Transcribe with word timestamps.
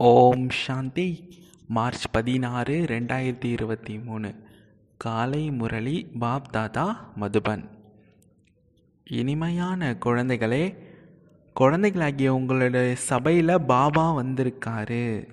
ஓம் 0.00 0.50
சாந்தி. 0.50 1.36
March 1.66 2.10
பதினாறு 2.10 2.84
ரெண்டாயிரத்தி 2.88 3.44
இருபத்தி 3.44 3.98
மூணு. 3.98 4.34
காலை 4.96 5.50
முரளி 5.50 6.06
பாப் 6.18 6.52
தாதா 6.52 7.10
மதுபன். 7.20 7.64
இனிமையான 9.04 9.96
குழந்தைகளே 10.04 10.76
குழந்தைகளாகிய 11.54 12.34
உங்களுடைய 12.34 12.94
சபையில் 12.94 13.60
பாபா 13.60 14.16
வந்திருக்காரு. 14.16 15.28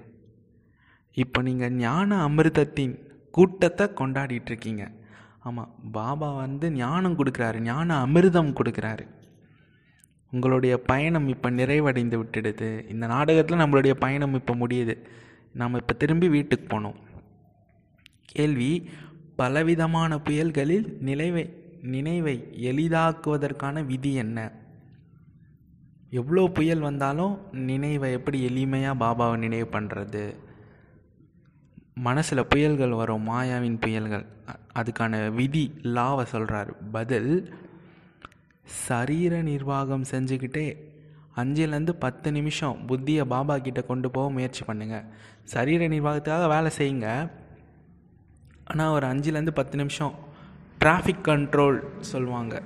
இப்போ 1.13 1.41
நீங்கள் 1.41 1.71
ஞான 1.71 2.27
அமிர்தத்தின் 2.27 2.97
கூட்டத்தை 3.31 3.87
கொண்டாடிட்டு 3.87 4.45
இருக்கீங்க. 4.45 4.91
ஆமாம் 5.39 5.75
பாபா 5.91 6.31
வந்து 6.31 6.71
ஞானம் 6.71 7.17
கொடுக்குறாரு 7.17 7.59
ஞான 7.59 8.05
அமிர்தம் 8.05 8.53
கொடுக்குறாரு. 8.53 9.07
உங்களுடைய 10.35 10.75
பயணம் 10.91 11.27
இப்போ 11.33 11.49
நிறைவடைந்து 11.59 12.15
விட்டுடுது. 12.21 12.69
இந்த 12.93 13.05
நாடகத்தில் 13.13 13.61
நம்மளுடைய 13.63 13.93
பயணம் 14.05 14.37
இப்போ 14.39 14.53
முடியுது. 14.61 14.95
நாம் 15.61 15.79
இப்போ 15.81 15.93
திரும்பி 16.01 16.27
வீட்டுக்கு 16.35 16.67
போனோம் 16.71 16.97
கேள்வி 18.31 18.71
பலவிதமான 19.39 20.17
புயல்களில் 20.27 20.87
நினைவை 21.09 21.43
நினைவை 21.93 22.35
எளிதாக்குவதற்கான 22.69 23.83
விதி 23.91 24.11
என்ன? 24.23 24.39
எவ்வளோ 26.19 26.43
புயல் 26.57 26.85
வந்தாலும் 26.87 27.33
நினைவை 27.69 28.09
எப்படி 28.17 28.37
எளிமையாக 28.49 28.99
பாபாவை 29.03 29.37
நினைவு 29.45 29.67
பண்ணுறது 29.75 30.23
மனசில் 32.07 32.49
புயல்கள் 32.53 32.99
வரும் 32.99 33.27
மாயாவின் 33.29 33.81
புயல்கள். 33.83 34.25
அதுக்கான 34.79 35.13
விதி 35.39 35.63
லாவை 35.97 36.25
சொல்கிறார் 36.31 36.71
பதில் 36.95 37.31
சரீர 38.65 39.41
நிர்வாகம் 39.41 40.05
செஞ்சுக்கிட்டே 40.11 40.67
அஞ்சுலேருந்து 41.35 41.91
பத்து 41.91 42.31
நிமிஷம் 42.31 42.77
புத்தியை 42.87 43.21
பாபா 43.21 43.57
கிட்டே 43.57 43.81
கொண்டு 43.85 44.11
போக 44.11 44.29
முயற்சி 44.29 44.63
பண்ணுங்கள் 44.67 45.05
சரீர 45.43 45.87
நிர்வாகத்துக்காக 45.87 46.47
வேலை 46.47 46.71
செய்யுங்க. 46.77 47.29
ஆனால் 48.63 48.91
ஒரு 48.91 49.07
அஞ்சுலேருந்து 49.07 49.49
பத்து 49.49 49.77
நிமிஷம் 49.77 50.13
டிராஃபிக் 50.79 51.25
கண்ட்ரோல் 51.27 51.83
சொல்லுவாங்க. 51.99 52.61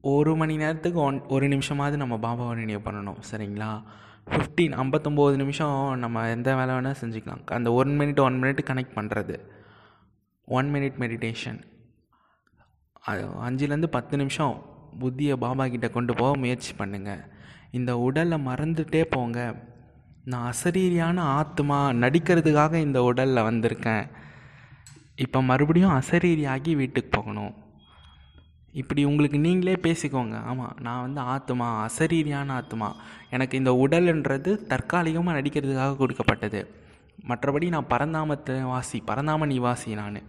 ஒரு 0.00 0.36
மணி 0.36 0.56
நேரத்துக்கு 0.56 1.00
ஒன் 1.00 1.22
ஒரு 1.26 1.48
நிமிஷமாவது 1.48 1.96
நம்ம 1.96 2.14
பாபாவை 2.16 2.54
நினைவு 2.54 2.90
பண்ணணும். 2.90 3.18
சரிங்களா? 3.30 3.82
ஃபிஃப்டீன் 4.30 4.74
ஐம்பத்தொம்போது 4.82 5.36
நிமிஷம் 5.36 5.98
நம்ம 5.98 6.28
எந்த 6.28 6.54
வேலை 6.54 6.74
வேணால் 6.74 7.00
செஞ்சுக்கலாம். 7.02 7.50
அந்த 7.50 7.72
one 7.72 8.00
minute 8.00 8.20
one 8.20 8.42
minute 8.42 8.62
connect 8.70 8.96
பண்ணுறது 8.96 9.36
ஒன் 10.44 10.74
மினிட் 10.74 10.98
மெடிடேஷன் 10.98 11.60
அஞ்சுலேருந்து 13.06 13.86
பத்து 13.86 14.16
நிமிஷம் 14.16 14.62
புத்தியை 15.00 15.36
பாபா 15.36 15.66
கிட்ட 15.66 15.88
கொண்டு 15.88 16.14
போக 16.14 16.38
முயற்சி 16.38 16.72
பண்ணுங்கள் 16.78 17.22
இந்த 17.70 17.98
உடலை 17.98 18.38
மறந்துட்டே 18.46 19.02
போங்க. 19.02 19.54
நான் 20.24 20.52
அசரீரியான 20.52 21.18
ஆத்மா 21.18 21.90
நடிக்கிறதுக்காக 21.90 22.74
இந்த 22.74 23.02
உடலில் 23.02 23.42
வந்திருக்கேன். 23.42 24.08
இப்போ 25.14 25.42
மறுபடியும் 25.42 26.00
அசரீரியாகி 26.00 26.76
வீட்டுக்கு 26.76 27.10
போகணும். 27.10 27.54
இப்படி 28.72 29.04
உங்களுக்கு 29.04 29.38
நீங்களே 29.38 29.74
பேசிக்கோங்க. 29.74 30.42
ஆமாம் 30.42 30.76
நான் 30.80 31.00
வந்து 31.00 31.20
ஆத்மா 31.20 31.88
அசரீரியான 31.88 32.50
ஆத்மா. 32.50 32.96
எனக்கு 33.30 33.58
இந்த 33.58 33.70
உடல்ன்றது 33.70 34.66
தற்காலிகமாக 34.66 35.40
நடிக்கிறதுக்காக 35.40 35.96
கொடுக்கப்பட்டது. 35.96 36.74
மற்றபடி 37.28 37.68
நான் 37.68 37.90
பரந்தாமத்து 37.90 38.62
வாசி 38.62 39.02
பரந்தாம 39.06 39.46
நிவாசி 39.46 39.94
நான். 39.94 40.22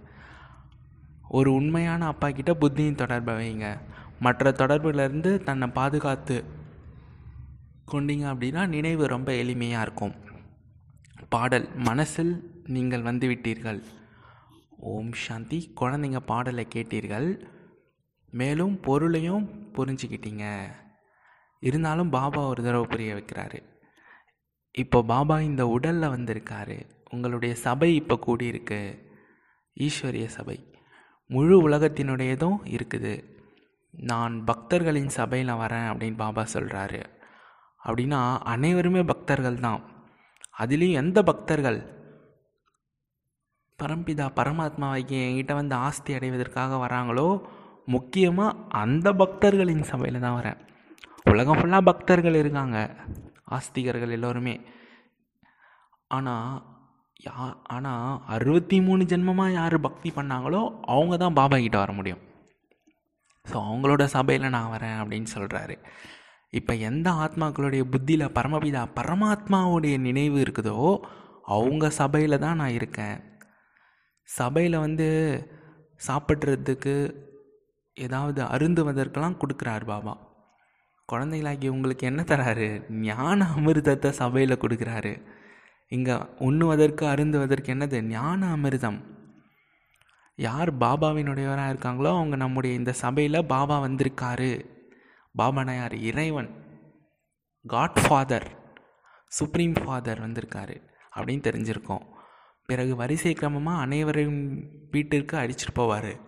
ஒரு 1.38 1.54
உண்மையான 1.54 2.06
அப்பா 2.06 2.30
கிட்ட 2.30 2.52
புத்தியின் 2.62 2.96
தொடர்பை 2.96 3.34
வைங்க. 3.36 3.78
மற்ற 4.20 4.52
தொடர்புலேருந்து 4.52 5.44
தன்னை 5.44 5.68
பாதுகாத்து 5.68 6.44
கொண்டீங்க 7.92 8.26
அப்படின்னா 8.34 8.68
நினைவு 8.68 9.08
ரொம்ப 9.08 9.32
எளிமையாக 9.32 9.82
இருக்கும். 9.82 10.14
பாடல் 11.30 11.68
மனசில் 11.76 12.62
நீங்கள் 12.66 13.02
வந்து 13.02 13.28
விட்டீர்கள் 13.28 13.84
ஓம் 14.78 15.12
சாந்தி. 15.14 15.60
குழந்தைங்க 15.82 16.20
பாடலை 16.20 16.68
கேட்டீர்கள். 16.74 17.28
மேலும் 18.32 18.80
பொருளையும் 18.80 19.50
புரிஞ்சுக்கிட்டீங்க. 19.74 20.66
இருந்தாலும் 21.60 22.10
பாபா 22.10 22.48
ஒரு 22.48 22.64
தடவை 22.64 22.86
புரிய 22.90 23.16
வைக்கிறாரு. 23.16 23.64
இப்போ 24.72 25.02
பாபா 25.04 25.40
இந்த 25.40 25.68
உடலில் 25.68 26.14
வந்திருக்காரு. 26.18 26.78
உங்களுடைய 27.10 27.56
சபை 27.56 27.96
இப்போ 27.96 28.20
கூடியிருக்கு. 28.28 28.82
ஈஸ்வரிய 29.80 30.26
சபை. 30.26 30.58
முழு 31.26 31.70
உலகத்தினுடையதும் 31.70 32.58
இருக்குது. 32.66 33.24
நான் 33.92 34.44
பக்தர்களின் 34.44 35.08
சபையில் 35.08 35.54
வரேன் 35.54 35.90
அப்படின்னு 35.90 36.16
பாபா 36.16 36.46
சொல்கிறாரு 36.54 37.04
அப்படின்னா 37.86 38.38
அனைவருமே 38.38 39.04
பக்தர்கள் 39.04 39.60
தான். 39.60 39.82
அதுலேயும் 40.60 40.94
எந்த 40.94 41.24
பக்தர்கள்? 41.24 42.02
பரம்பிதா 43.84 44.28
பரமாத்மாவைக்கு 44.36 45.18
என்கிட்ட 45.28 45.54
வந்து 45.54 45.76
ஆஸ்தி 45.76 46.14
அடைவதற்காக 46.14 46.76
வராங்களோ? 46.76 47.46
முக்கியமாக 47.86 48.58
அந்த 48.70 49.14
பக்தர்களின் 49.14 49.82
சபையில் 49.82 50.22
தான் 50.22 50.42
வரேன். 50.42 50.60
உலகம் 51.24 51.58
ஃபுல்லாக 51.58 51.82
பக்தர்கள் 51.82 52.34
இருக்காங்க. 52.34 52.96
ஆஸ்திகர்கள் 53.52 54.10
எல்லோருமே. 54.10 54.62
ஆனால் 56.08 56.73
யா 57.24 57.44
ஆனால் 57.74 58.22
அறுபத்தி 58.36 58.78
மூணு 58.86 59.04
ஜென்மமாக 59.12 59.56
யார் 59.58 59.76
பக்தி 59.86 60.10
பண்ணாங்களோ 60.16 60.62
அவங்க 60.94 61.16
தான் 61.18 61.38
பாபா 61.40 61.58
கிட்ட 61.66 61.78
வர 61.82 61.92
முடியும். 62.00 62.22
ஸோ 63.46 63.56
அவங்களோட 63.68 64.04
சபையில் 64.16 64.54
நான் 64.56 64.74
வரேன் 64.74 64.98
அப்படின்னு 65.02 65.30
சொல்கிறாரு 65.36 65.76
இப்போ 66.60 66.74
எந்த 66.90 67.08
ஆத்மாக்களுடைய 67.26 67.84
புத்தியில் 67.94 68.34
பரமபிதா 68.38 68.82
பரமாத்மாவுடைய 68.98 69.96
நினைவு 70.08 70.38
இருக்குதோ 70.46 70.78
அவங்க 71.56 71.86
சபையில் 72.02 72.44
தான் 72.46 72.60
நான் 72.62 72.76
இருக்கேன். 72.80 73.18
சபையில் 74.30 74.78
வந்து 74.86 75.08
சாப்பிட்றதுக்கு 76.02 76.96
ஏதாவது 77.98 78.42
அருந்துவதற்கெல்லாம் 78.54 79.40
கொடுக்குறாரு 79.42 79.86
பாபா. 79.94 80.14
குழந்தைகளாகி 81.10 81.68
உங்களுக்கு 81.76 82.04
என்ன 82.12 82.22
தராரு? 82.32 82.70
ஞான 83.08 83.48
அமிர்தத்தை 83.56 84.12
சபையில் 84.22 84.62
கொடுக்குறாரு. 84.64 85.14
இங்கே 85.96 86.14
உண்ணுவதற்கு 86.40 87.04
அருந்துவதற்கு 87.06 87.74
என்னது? 87.74 88.02
ஞான 88.02 88.56
அமிர்தம். 88.56 89.00
யார் 90.36 90.78
பாபாவினுடையவராக 90.78 91.74
இருக்காங்களோ 91.74 92.08
அவங்க 92.08 92.36
நம்முடைய 92.36 92.76
இந்த 92.76 92.94
சபையில் 92.94 93.46
பாபா 93.46 93.82
வந்திருக்காரு. 93.84 94.66
பாபானா 95.38 95.76
யார் 95.76 95.96
இறைவன். 95.96 96.50
காட் 97.68 98.00
ஃபாதர் 98.08 98.48
சுப்ரீம் 99.28 99.74
ஃபாதர் 99.74 100.22
வந்திருக்காரு. 100.28 100.82
அப்படின்னு 101.16 101.46
தெரிஞ்சிருக்கோம். 101.50 102.06
பிறகு 102.66 102.96
வரிசை 102.96 103.34
கிரமமாக 103.34 103.78
அனைவரையும் 103.78 104.42
வீட்டிற்கு 104.92 105.38
அடிச்சிட்டு 105.38 105.76
போவார். 105.76 106.20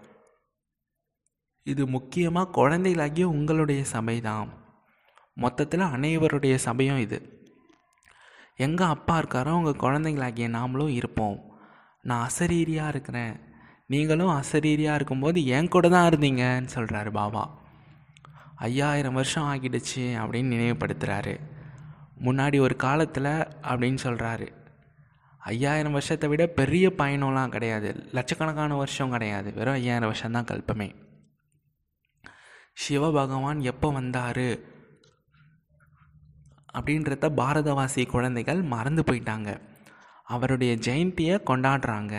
இது 1.64 1.88
முக்கியமாக 1.88 2.52
குழந்தைகளாகிய 2.52 3.28
உங்களுடைய 3.28 3.84
சபை 3.84 4.22
தான் 4.22 4.50
மொத்தத்தில் 5.34 5.92
அனைவருடைய 5.96 6.56
சபையும் 6.56 7.00
இது. 7.00 7.35
எங்கள் 8.56 8.88
அப்பா 8.88 9.20
இருக்காரோ 9.20 9.50
உங்கள் 9.50 9.80
குழந்தைங்களாகிய 9.80 10.48
நாமளும் 10.50 10.88
இருப்போம். 10.88 11.40
நான் 12.02 12.30
அசரீரியாக 12.30 12.88
இருக்கிறேன். 12.88 13.40
நீங்களும் 13.88 14.42
அசரீரியாக 14.42 14.96
இருக்கும்போது 14.96 15.46
என் 15.46 15.68
கூட 15.68 15.90
தான் 15.90 16.10
இருந்தீங்கன்னு 16.10 16.70
சொல்கிறாரு 16.76 17.12
பாபா. 17.12 17.64
ஐயாயிரம் 18.56 19.14
வருஷம் 19.14 19.48
ஆகிடுச்சு 19.54 20.04
அப்படின்னு 20.22 20.52
நினைவுபடுத்துகிறாரு 20.56 21.40
முன்னாடி 22.24 22.60
ஒரு 22.60 22.76
காலத்தில் 22.76 23.32
அப்படின்னு 23.72 23.98
சொல்கிறாரு 24.04 24.48
ஐயாயிரம் 25.38 25.92
வருஷத்தை 25.92 26.30
விட 26.30 26.48
பெரிய 26.48 26.94
பயணம்லாம் 26.98 27.48
கிடையாது. 27.48 28.10
லட்சக்கணக்கான 28.12 28.76
வருஷம் 28.76 29.10
கிடையாது. 29.10 29.54
வெறும் 29.54 29.74
ஐயாயிரம் 29.74 30.08
வருஷம்தான் 30.08 30.44
கல்பமே. 30.44 30.96
சிவபகவான் 32.84 33.60
எப்போ 33.60 33.92
வந்தார்? 33.92 34.74
அப்படின்றத 36.78 37.30
பாரதவாசி 37.42 38.04
குழந்தைகள் 38.08 38.62
மறந்து 38.74 39.04
போயிட்டாங்க. 39.08 39.50
அவருடைய 40.24 40.74
ஜெயந்தியை 40.88 41.36
கொண்டாடுறாங்க. 41.50 42.16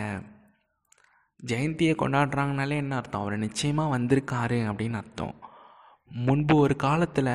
ஜெயந்தியை 1.51 1.95
கொண்டாடுறாங்கனாலே 2.03 2.77
என்ன 2.83 2.97
அர்த்தம்? 2.97 3.21
அவர் 3.21 3.45
நிச்சயமாக 3.47 3.93
வந்திருக்காரு 3.97 4.59
அப்படின்னு 4.71 4.99
அர்த்தம். 5.03 5.35
முன்பு 6.27 6.55
ஒரு 6.57 6.77
காலத்தில் 6.77 7.35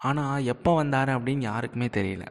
ஆனால் 0.00 0.46
எப்போ 0.52 0.70
வந்தார் 0.74 1.10
அப்படின்னு 1.16 1.48
யாருக்குமே 1.50 1.86
தெரியல. 1.86 2.24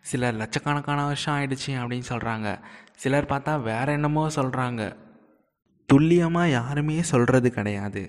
சிலர் 0.00 0.40
லட்சக்கணக்கான 0.40 1.04
வருஷம் 1.04 1.34
ஆயிடுச்சு 1.34 1.72
அப்படின்னு 1.80 2.06
சொல்கிறாங்க 2.08 2.48
சிலர் 3.02 3.30
பார்த்தா 3.30 3.52
வேற 3.62 3.86
என்னமோ 3.92 4.24
சொல்கிறாங்க 4.38 4.82
துல்லியமாக 5.88 6.54
யாருமே 6.58 6.96
சொல்கிறது 7.02 7.48
கிடையாது. 7.50 8.02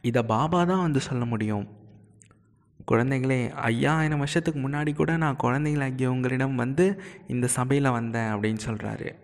இதை 0.00 0.22
பாபா 0.22 0.60
தான் 0.64 0.84
வந்து 0.86 1.00
சொல்ல 1.00 1.24
முடியும். 1.24 1.66
குழந்தைகளே 2.92 3.50
ஐயாயிரம் 3.50 4.18
வருஷத்துக்கு 4.18 4.68
முன்னாடி 4.68 4.94
கூட 4.94 5.16
நான் 5.16 5.36
குழந்தைங்களாகிய 5.42 6.06
உங்களிடம் 6.06 6.54
வந்து 6.54 7.02
இந்த 7.26 7.46
சபையில் 7.46 7.90
வந்தேன் 7.90 8.34
அப்படின்னு 8.34 8.58
சொல்கிறாரு 8.66 9.22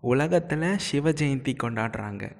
உலகத்தில் 0.00 0.78
சிவ 0.78 1.10
ஜெயந்தி 1.10 1.54
கொண்டாடுறாங்க. 1.62 2.36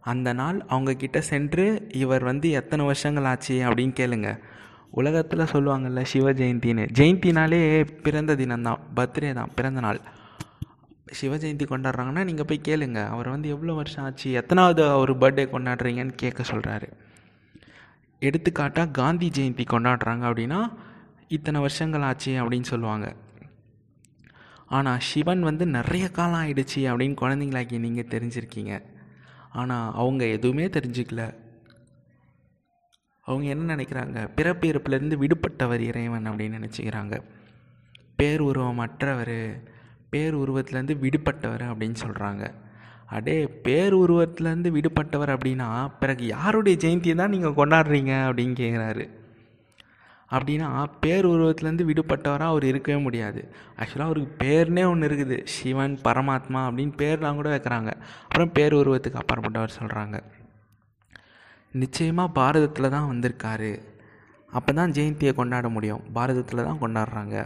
அந்த 0.00 0.32
நாள் 0.32 0.64
அவங்கக்கிட்ட 0.68 1.18
சென்று 1.18 1.86
இவர் 1.94 2.24
வந்து 2.24 2.50
எத்தனை 2.50 2.84
வருஷங்கள் 2.84 3.24
ஆச்சு? 3.24 3.54
அப்படின்னு 3.54 3.94
கேளுங்க. 4.00 4.38
உலகத்தில் 4.90 5.50
சொல்லுவாங்கள்ல 5.52 6.02
சிவ 6.02 6.32
ஜெயந்தின்னு. 6.32 6.88
ஜெயந்தினாலே 6.98 7.86
பிறந்த 8.02 8.34
தினம்தான் 8.34 8.78
பர்த்டே 8.96 9.32
தான் 9.32 9.50
பிறந்த 9.54 9.80
நாள். 9.80 10.00
சிவ 11.06 11.36
ஜெயந்தி 11.36 11.66
கொண்டாடுறாங்கன்னா 11.70 12.24
நீங்கள் 12.24 12.44
போய் 12.44 12.60
கேளுங்க. 12.68 13.06
அவர் 13.06 13.28
வந்து 13.28 13.48
எவ்வளோ 13.48 13.72
வருஷம் 13.72 14.04
ஆச்சு? 14.04 14.32
எத்தனாவது 14.32 14.88
அவர் 14.88 15.18
பர்த்டே 15.18 15.46
கொண்டாடுறீங்கன்னு 15.52 16.12
கேட்க 16.16 16.42
சொல்கிறாரு 16.42 16.92
எடுத்துக்காட்டாக 18.18 18.90
காந்தி 18.90 19.30
ஜெயந்தி 19.34 19.64
கொண்டாடுறாங்க 19.70 20.24
அப்படின்னா 20.30 20.74
இத்தனை 21.28 21.60
வருஷங்கள் 21.60 22.02
ஆச்சு 22.02 22.32
அப்படின்னு 22.32 22.62
சொல்லுவாங்க. 22.62 23.16
ஆனால் 24.66 25.00
சிவன் 25.00 25.42
வந்து 25.42 25.66
நிறைய 25.66 26.10
காலம் 26.10 26.40
ஆயிடுச்சு 26.40 26.76
அப்படின்னு 26.76 27.16
குழந்தைங்களாக்கி 27.20 27.78
நீங்கள் 27.78 28.10
தெரிஞ்சிருக்கீங்க. 28.10 28.82
ஆனால் 29.50 29.94
அவங்க 29.94 30.24
எதுவுமே 30.24 30.66
தெரிஞ்சுக்கல. 30.66 31.34
அவங்க 33.20 33.48
என்ன 33.48 33.76
நினைக்கிறாங்க? 33.76 34.30
பிறப்பு 34.34 34.68
இறப்புலேருந்து 34.68 35.18
விடுபட்டவர் 35.24 35.80
இறைவன் 35.80 36.30
அப்படின்னு 36.30 36.58
நினச்சிக்கிறாங்க. 36.58 37.22
பேருருவமற்றவர் 38.18 39.62
பேருருவத்துலேருந்து 40.12 40.94
விடுபட்டவர் 41.04 41.64
அப்படின்னு 41.70 41.94
சொல்கிறாங்க 42.06 42.54
அடே 43.10 43.36
பேருருவத்துலேருந்து 43.66 44.70
விடுபட்டவர் 44.76 45.32
அப்படின்னா 45.34 45.68
பிறகு 46.00 46.24
யாருடைய 46.26 46.76
ஜெயந்தியை 46.84 47.14
தான் 47.20 47.34
நீங்கள் 47.34 47.58
கொண்டாடுறீங்க 47.60 48.12
அப்படின்னு 48.28 48.54
கேட்குறாரு 48.62 49.04
அப்படின்னா 50.30 50.68
பேருருவத்துலேருந்து 51.02 51.84
விடுபட்டவராக 51.90 52.52
அவர் 52.52 52.64
இருக்கவே 52.70 52.98
முடியாது. 53.04 53.40
ஆக்சுவலாக 53.80 54.08
அவருக்கு 54.08 54.32
பேர்னே 54.42 54.82
ஒன்று 54.90 55.08
இருக்குது. 55.08 55.36
சிவன் 55.54 55.94
பரமாத்மா 56.06 56.62
அப்படின்னு 56.68 56.94
பேர்லாம் 57.02 57.38
கூட 57.40 57.48
வைக்கிறாங்க. 57.54 57.92
அப்புறம் 58.26 58.52
பேருருவத்துக்கு 58.58 59.20
அப்பாற்பட்டவர் 59.22 59.76
சொல்கிறாங்க 59.78 60.18
நிச்சயமாக 61.74 62.34
பாரதத்தில் 62.38 62.94
தான் 62.96 63.08
வந்திருக்காரு. 63.12 63.72
அப்போ 64.58 64.70
தான் 64.72 64.92
ஜெயந்தியை 64.98 65.32
கொண்டாட 65.38 65.68
முடியும். 65.68 66.02
பாரதத்தில் 66.16 66.66
தான் 66.68 66.82
கொண்டாடுறாங்க. 66.82 67.36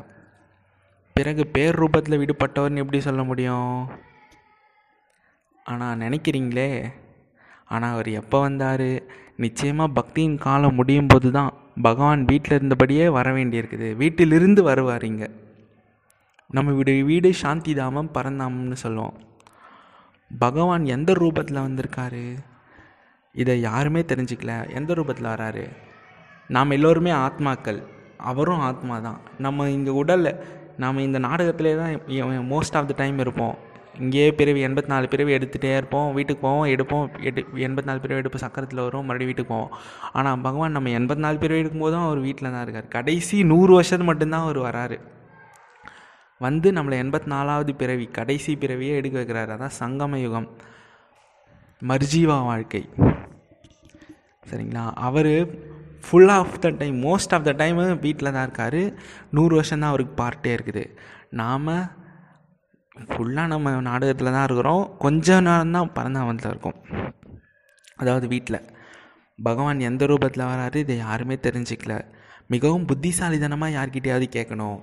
பிறகு 1.17 1.43
பேர் 1.57 1.79
ரூபத்தில் 1.83 2.21
விடுபட்டவர்னு 2.21 2.83
எப்படி 2.83 3.01
சொல்ல 3.09 3.23
முடியும்? 3.31 3.73
ஆனால் 5.67 5.99
நினைக்கிறீங்களே? 5.99 6.71
ஆனால் 7.69 7.93
அவர் 7.93 8.09
எப்போ 8.21 8.41
வந்தார்? 8.41 8.89
நிச்சயமாக 9.37 9.95
பக்தியின் 9.99 10.39
காலம் 10.39 10.75
முடியும் 10.75 11.07
போது 11.07 11.31
தான் 11.31 11.53
பகவான் 11.83 12.23
வீட்டில் 12.25 12.57
இருந்தபடியே 12.59 13.05
வர 13.11 13.33
வேண்டியிருக்குது. 13.33 13.89
வீட்டிலிருந்து 13.97 14.63
வருவார் 14.63 15.05
இங்கே. 15.05 15.29
நம்ம 16.57 16.73
வீடு 16.73 16.95
வீடு 17.05 17.29
சாந்தி 17.35 17.75
தாமம் 17.75 18.11
பரந்தாமம்னு 18.15 18.79
சொல்லுவோம். 18.85 19.17
பகவான் 20.31 20.85
எந்த 20.97 21.13
ரூபத்தில் 21.13 21.65
வந்திருக்காரு? 21.67 22.25
இதை 23.35 23.61
யாருமே 23.61 24.01
தெரிஞ்சுக்கல. 24.01 24.55
எந்த 24.75 24.95
ரூபத்தில் 24.95 25.33
வராரு? 25.35 25.65
நாம் 26.49 26.71
எல்லோருமே 26.71 27.13
ஆத்மாக்கள். 27.27 27.81
அவரும் 28.31 28.65
ஆத்மா 28.69 28.97
தான் 28.99 29.21
நம்ம 29.39 29.69
இங்கே 29.71 29.93
உடலில் 30.01 30.39
நாம் 30.77 31.05
இந்த 31.09 31.19
நாடகத்திலே 31.19 31.73
தான் 31.81 31.93
மோஸ்ட் 32.53 32.77
ஆஃப் 32.79 32.91
த 32.91 32.95
டைம் 32.97 33.19
இருப்போம். 33.19 33.57
இங்கேயே 34.01 34.33
பிறவி 34.33 34.65
எண்பத்தி 34.67 34.87
நாலு 34.87 35.09
பிறவி 35.09 35.33
எடுத்துகிட்டே 35.37 35.77
இருப்போம் 35.77 36.13
வீட்டுக்கு 36.13 36.47
போவோம் 36.47 36.69
எடுப்போம் 36.75 37.21
எடு 37.21 37.47
எண்பத்தி 37.55 37.85
நாலு 37.85 38.01
பிறவி 38.01 38.21
எடுப்போம் 38.21 38.45
சக்கரத்தில் 38.45 38.83
வரும் 38.83 39.05
மறுபடியும் 39.05 39.31
வீட்டுக்கு 39.31 39.55
போவோம். 39.55 39.73
ஆனால் 40.13 40.41
பகவான் 40.41 40.73
நம்ம 40.73 40.89
எண்பத்தி 40.89 41.17
நாலு 41.17 41.39
பிறவி 41.39 41.63
எடுக்கும்போதும் 41.63 42.05
அவர் 42.05 42.19
வீட்டில் 42.19 42.51
தான் 42.51 42.63
இருக்கார். 42.63 42.89
கடைசி 42.89 43.45
நூறு 43.45 43.73
வருஷத்து 43.73 44.05
மட்டும்தான் 44.05 44.41
அவர் 44.41 44.59
வராரு. 44.59 44.99
வந்து 46.39 46.73
நம்மளை 46.73 46.97
எண்பத்தி 47.03 47.27
நாலாவது 47.27 47.75
பிறவி 47.75 48.07
கடைசி 48.07 48.57
பிறவியே 48.57 48.95
எடுக்க 49.01 49.21
வைக்கிறாரு. 49.21 49.51
அதான் 49.57 49.79
சங்கம 49.81 50.17
யுகம். 50.17 50.49
மர்ஜீவா 51.89 52.45
வாழ்க்கை. 52.45 52.89
சரிங்களா? 54.51 54.93
அவர் 54.95 55.47
full 56.07 56.29
of 56.29 56.61
the 56.61 56.71
time 56.71 57.03
most 57.03 57.35
of 57.37 57.45
the 57.45 57.53
time 57.53 58.01
வீட்டில் 58.01 58.33
தான் 58.33 58.43
இருக்கார். 58.43 58.93
நூறு 59.31 59.55
வருஷம் 59.55 59.79
தான் 59.79 59.89
அவருக்கு 59.89 60.25
பார்ட்டே 60.25 60.59
இருக்குது. 60.59 60.85
நாம் 61.31 62.01
ஃபுல்லாக 63.01 63.51
நம்ம 63.53 63.71
நாடகத்தில் 63.91 64.35
தான் 64.35 64.47
இருக்கிறோம். 64.49 64.85
கொஞ்ச 65.05 65.41
நேரம் 65.41 65.75
தான் 65.77 65.93
பரந்தாமத்தில் 65.99 66.51
இருக்கும். 66.53 66.79
அதாவது 67.97 68.27
வீட்டில் 68.29 68.67
பகவான் 69.39 69.79
எந்த 69.89 70.07
ரூபத்தில் 70.07 70.51
வராரு 70.53 70.75
இதை 70.75 70.97
யாருமே 70.97 71.37
தெரிஞ்சிக்கல. 71.47 71.95
மிகவும் 72.55 72.89
புத்திசாலித்தனமாக 72.91 73.77
யார்கிட்டையாவது 73.77 74.27
கேட்கணும். 74.37 74.81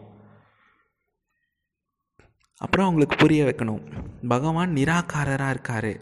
அப்புறம் 2.58 2.86
அவங்களுக்கு 2.86 3.16
புரிய 3.16 3.42
வைக்கணும். 3.50 3.84
பகவான் 4.28 4.72
நிராகாரராக 4.80 5.54
இருக்கார். 5.56 5.94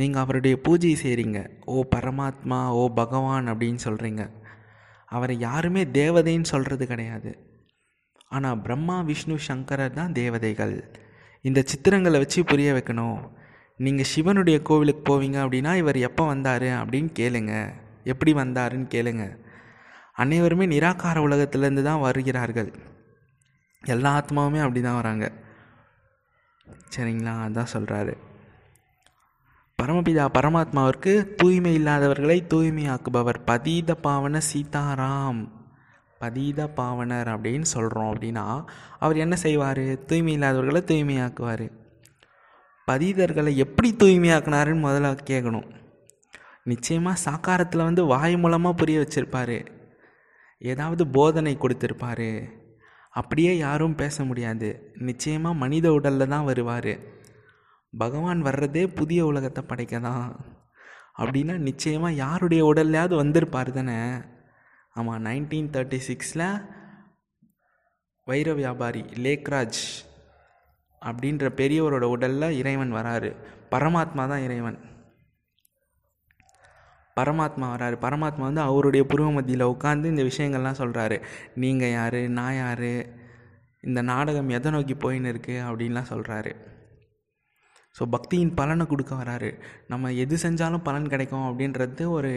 நீங்கள் 0.00 0.22
அவருடைய 0.22 0.60
பூஜை 0.60 0.92
செய்கிறீங்க 1.02 1.38
ஓ 1.64 1.84
பரமாத்மா 1.94 2.58
ஓ 2.80 2.82
பகவான் 3.00 3.46
அப்படின்னு 3.52 3.80
சொல்கிறீங்க 3.86 4.24
அவரை 5.06 5.38
யாருமே 5.38 5.84
தேவதைன்னு 5.84 6.52
சொல்கிறது 6.52 6.86
கிடையாது. 6.86 7.30
ஆனால் 8.28 8.60
பிரம்மா 8.60 9.00
விஷ்ணு 9.00 9.38
சங்கரர் 9.48 9.98
தான் 9.98 10.12
தேவதைகள். 10.12 10.76
இந்த 11.46 11.60
சித்திரங்களை 11.70 12.18
வச்சு 12.18 12.44
புரிய 12.44 12.72
வைக்கணும். 12.72 13.18
நீங்கள் 13.76 14.10
சிவனுடைய 14.12 14.62
கோவிலுக்கு 14.62 15.02
போவீங்க 15.08 15.38
அப்படின்னா 15.46 15.72
இவர் 15.76 15.96
எப்போ 15.96 16.22
வந்தார் 16.26 16.62
அப்படின்னு 16.62 17.10
கேளுங்க. 17.18 17.54
எப்படி 18.04 18.32
வந்தாருன்னு 18.32 18.86
கேளுங்க. 18.94 19.24
அனைவருமே 20.12 20.66
நிராகார 20.66 21.16
உலகத்திலேருந்து 21.28 21.82
தான் 21.82 22.00
வருகிறார்கள். 22.00 22.70
எல்லா 23.84 24.12
ஆத்மாவுமே 24.20 24.58
அப்படி 24.58 24.80
தான் 24.80 25.00
வராங்க. 25.00 25.26
சரிங்களா? 26.96 27.34
அதான் 27.46 27.72
சொல்கிறாரு 27.72 28.14
பரமபிதா 29.82 30.24
பரமாத்மாவிற்கு 30.36 31.12
தூய்மை 31.34 31.72
இல்லாதவர்களை 31.78 32.38
தூய்மையாக்குபவர். 32.54 33.38
பதீத 33.46 33.92
பாவன 33.92 34.40
சீதாராம். 34.52 35.40
பதீத 36.20 36.66
பாவனர் 36.68 37.28
அப்படின்னு 37.34 37.66
சொல்கிறோம் 37.74 38.10
அப்படின்னா 38.12 38.44
அவர் 38.98 39.16
என்ன 39.16 39.34
செய்வார்? 39.36 39.84
தூய்மை 40.06 40.32
இல்லாதவர்களை 40.38 40.82
தூய்மையாக்குவார். 40.90 41.66
பதீதர்களை 42.88 43.52
எப்படி 43.56 43.88
தூய்மையாக்குனாருன்னு 44.02 44.86
முதல்ல 44.86 45.10
கேட்கணும் 45.30 45.66
நிச்சயமாக 46.62 47.22
சாக்காரத்தில் 47.24 47.88
வந்து 47.88 48.04
வாய் 48.04 48.36
மூலமாக 48.36 48.78
புரிய 48.80 49.00
வச்சுருப்பார். 49.00 49.58
ஏதாவது 50.62 51.02
போதனை 51.06 51.56
கொடுத்துருப்பாரு. 51.58 52.30
அப்படியே 53.10 53.52
யாரும் 53.56 53.94
பேச 53.94 54.24
முடியாது. 54.24 54.68
நிச்சயமாக 55.08 55.60
மனித 55.62 55.92
உடலில் 55.92 56.32
தான் 56.34 56.44
வருவார். 56.44 56.94
பகவான் 57.92 58.40
வர்றதே 58.42 58.82
புதிய 58.94 59.26
உலகத்தை 59.26 59.62
படைக்க 59.64 59.98
தான் 59.98 60.26
அப்படின்னா 61.18 61.54
நிச்சயமாக 61.58 62.18
யாருடைய 62.24 62.62
உடல்லையாவது 62.64 63.14
வந்திருப்பார் 63.14 63.70
தானே? 63.72 64.00
ஆமாம் 64.96 65.24
நைன்டீன் 65.24 65.72
தேர்ட்டி 65.74 65.98
சிக்ஸில் 66.08 66.46
வைர 68.26 68.54
வியாபாரி 68.60 69.02
லேக்ராஜ் 69.24 69.80
அப்படின்ற 71.02 71.46
பெரியவரோட 71.60 72.04
உடலில் 72.14 72.56
இறைவன் 72.60 72.94
வராரு. 72.98 73.30
பரமாத்மா 73.70 74.22
தான் 74.32 74.44
இறைவன். 74.46 74.78
பரமாத்மா 77.18 77.66
வராரு. 77.74 77.96
பரமாத்மா 78.06 78.44
வந்து 78.48 78.60
அவருடைய 78.60 79.02
புருவ 79.10 79.28
மத்தியில் 79.32 79.70
உட்காந்து 79.72 80.12
இந்த 80.12 80.24
விஷயங்கள்லாம் 80.30 80.80
சொல்கிறாரு 80.82 81.18
நீங்கள் 81.62 81.94
யார்? 81.98 82.20
நான் 82.38 82.58
யார்? 82.62 82.90
இந்த 83.80 84.00
நாடகம் 84.12 84.48
எதை 84.48 84.70
நோக்கி 84.70 84.94
போயின்னு 84.94 85.32
இருக்குது 85.32 85.64
அப்படின்லாம் 85.68 86.10
சொல்கிறாரு 86.12 86.52
ஸோ 87.96 88.04
பக்தியின் 88.14 88.54
பலனை 88.54 88.84
கொடுக்க 88.86 89.12
வராரு. 89.14 89.50
நம்ம 89.88 90.10
எது 90.22 90.36
செஞ்சாலும் 90.42 90.86
பலன் 90.88 91.12
கிடைக்கும் 91.12 91.46
அப்படின்றது 91.48 92.04
ஒரு 92.16 92.32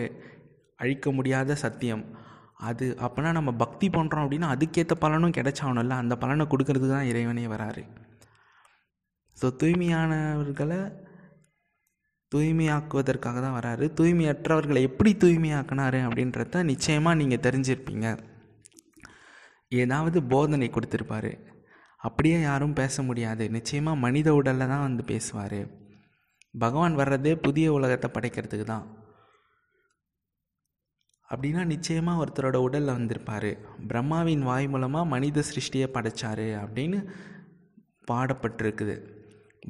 அழிக்க 0.76 1.12
முடியாத 1.12 1.56
சத்தியம். 1.56 2.04
அது 2.68 2.86
அப்போனா 3.06 3.30
நம்ம 3.38 3.52
பக்தி 3.64 3.88
பண்ணுறோம் 3.90 4.24
அப்படின்னா 4.26 4.48
அதுக்கேற்ற 4.54 4.96
பலனும் 5.04 5.36
கிடைச்சாகணும்ல. 5.38 5.98
அந்த 6.04 6.16
பலனை 6.24 6.46
கொடுக்கறதுக்கு 6.54 6.90
தான் 6.96 7.10
இறைவனே 7.12 7.46
வராரு. 7.54 7.84
ஸோ 9.38 9.48
தூய்மையானவர்களை 9.62 10.80
தூய்மையாக்குவதற்காக 12.32 13.38
தான் 13.46 13.56
வராரு. 13.60 13.86
தூய்மையற்றவர்களை 14.00 14.82
எப்படி 14.90 15.12
தூய்மையாக்கினாரு 15.24 16.00
அப்படின்றத 16.08 16.64
நிச்சயமாக 16.72 17.20
நீங்கள் 17.22 17.44
தெரிஞ்சிருப்பீங்க. 17.46 18.08
ஏதாவது 19.84 20.18
போதனை 20.34 20.70
கொடுத்துருப்பாரு. 20.76 21.32
அப்படியே 22.08 22.38
யாரும் 22.50 22.78
பேச 22.82 23.02
முடியாது. 23.08 23.44
நிச்சயமாக 23.56 24.02
மனித 24.06 24.30
உடலில் 24.40 24.72
தான் 24.74 24.86
வந்து 24.88 25.04
பேசுவார். 25.14 25.60
பகவான் 26.54 27.00
வர்றதே 27.00 27.34
புதிய 27.46 27.68
உலகத்தை 27.78 28.10
படைக்கிறதுக்கு 28.14 28.68
தான். 28.74 28.86
அப்படின்னா 31.32 31.64
நிச்சயமாக 31.66 32.22
ஒருத்தரோட 32.24 32.58
உடலில் 32.68 32.98
வந்திருப்பார் 32.98 33.52
பிரம்மாவின் 33.88 34.44
வாய் 34.50 34.68
மூலமாக 34.68 35.12
மனித 35.14 35.44
சிருஷ்டியை 35.50 35.88
படைச்சாரு 35.96 36.48
அப்படின்னு 36.64 37.00
பாடப்பட்டிருக்குது. 38.12 38.96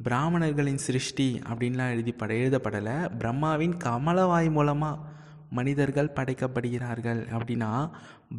பிராமணர்களின் 0.06 0.82
சிருஷ்டி 0.86 1.26
அப்படின்லாம் 1.50 1.92
எழுதி 1.94 2.12
பட 2.12 2.32
எழுதப்படலை. 2.34 2.96
பிரம்மாவின் 3.20 3.74
கமலவாய் 3.84 4.50
மூலமாக 4.50 5.02
மனிதர்கள் 5.58 6.14
படைக்கப்படுகிறார்கள் 6.16 7.20
அப்படின்னா 7.36 7.70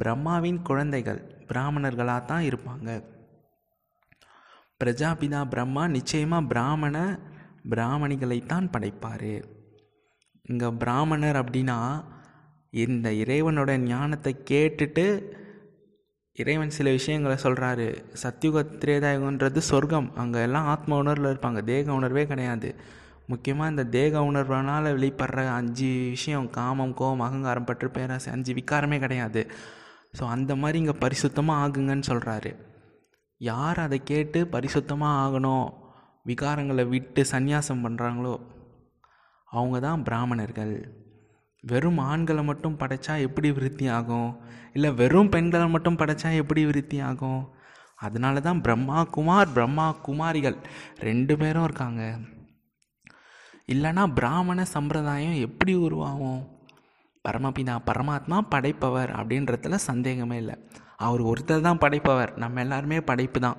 பிரம்மாவின் 0.01 0.59
குழந்தைகள் 0.61 1.19
பிராமணர்களாக 1.49 2.27
தான் 2.31 2.47
இருப்பாங்க. 2.49 2.89
பிரஜாபிதா 4.81 5.41
பிரம்மா 5.53 5.83
நிச்சயமாக 5.97 6.49
பிராமண 6.51 6.97
பிராமணிகளைத்தான் 7.73 8.71
படைப்பார். 8.75 9.33
இங்கே 10.51 10.69
பிராமணர் 10.83 11.39
அப்படின்னா 11.41 11.77
இந்த 12.73 13.07
இறைவனோட 13.23 13.71
ஞானத்தை 13.91 14.31
கேட்டுட்டு 14.49 15.05
இறைவன் 16.37 16.75
சில 16.75 16.89
விஷயங்களை 16.97 17.35
சொல்கிறாரு 17.43 17.87
சத்தியுக 18.21 18.61
திரேதாயுகன்றது 18.81 19.61
சொர்க்கம். 19.69 20.07
அங்கே 20.21 20.39
எல்லாம் 20.47 20.67
ஆத்ம 20.73 20.97
உணர்வில் 21.01 21.31
இருப்பாங்க. 21.31 21.61
தேக 21.71 21.93
உணர்வே 21.93 22.23
கிடையாது. 22.31 22.69
முக்கியமாக 23.31 23.71
இந்த 23.73 23.83
தேக 23.95 24.21
உணர்வுனால் 24.29 24.87
வெளிப்படுற 24.95 25.41
அஞ்சு 25.57 25.89
விஷயம் 26.15 26.47
காமம் 26.57 26.95
கோபம் 26.99 27.25
அகங்காரம் 27.27 27.67
பற்று 27.69 27.89
பேராசை 27.97 28.29
அஞ்சு 28.35 28.53
விக்காரமே 28.59 28.99
கிடையாது. 29.05 29.43
ஸோ 30.17 30.23
அந்த 30.35 30.51
மாதிரி 30.61 30.79
இங்கே 30.83 30.95
பரிசுத்தமாக 31.03 31.61
ஆகுங்கன்னு 31.65 32.09
சொல்கிறாரு 32.11 32.53
யார் 33.41 33.79
அதை 33.85 33.99
கேட்டு 34.11 34.39
பரிசுத்தமாக 34.55 35.21
ஆகணும்? 35.25 35.67
விகாரங்களை 36.29 36.83
விட்டு 36.95 37.21
சந்நியாசம் 37.33 37.83
பண்ணுறாங்களோ 37.85 38.33
அவங்க 39.47 39.77
தான் 39.85 40.03
பிராமணர்கள். 40.09 40.75
வெறும் 41.63 41.97
ஆண்களை 41.97 42.43
மட்டும் 42.43 42.77
படைத்தா 42.77 43.19
எப்படி 43.19 43.51
விருத்தி 43.51 43.87
ஆகும்? 43.87 44.41
இல்லை 44.73 44.91
வெறும் 44.91 45.29
பெண்களை 45.29 45.67
மட்டும் 45.69 45.97
படைத்தா 45.97 46.35
எப்படி 46.35 46.65
விருத்தி 46.65 46.99
ஆகும்? 46.99 47.53
அதனால 47.95 48.39
தான் 48.39 48.61
பிரம்மா 48.61 49.03
குமார் 49.03 49.51
பிரம்மா 49.51 49.91
குமாரிகள் 49.91 50.57
ரெண்டு 50.99 51.37
பேரும் 51.37 51.63
இருக்காங்க. 51.63 52.17
இல்லைன்னா 53.67 54.13
பிராமண 54.13 54.65
சம்பிரதாயம் 54.65 55.33
எப்படி 55.33 55.73
உருவாகும்? 55.75 56.41
பரமபிதா 57.25 57.75
பரமாத்மா 57.85 58.41
படைப்பவர் 58.49 59.11
அப்படின்றதுல 59.11 59.75
சந்தேகமே 59.75 60.37
இல்லை. 60.37 60.55
அவர் 60.97 61.21
ஒருத்தர் 61.21 61.61
தான் 61.61 61.77
படைப்பவர். 61.77 62.37
நம்ம 62.37 62.59
எல்லாருமே 62.59 63.01
படைப்பு 63.01 63.39
தான் 63.39 63.57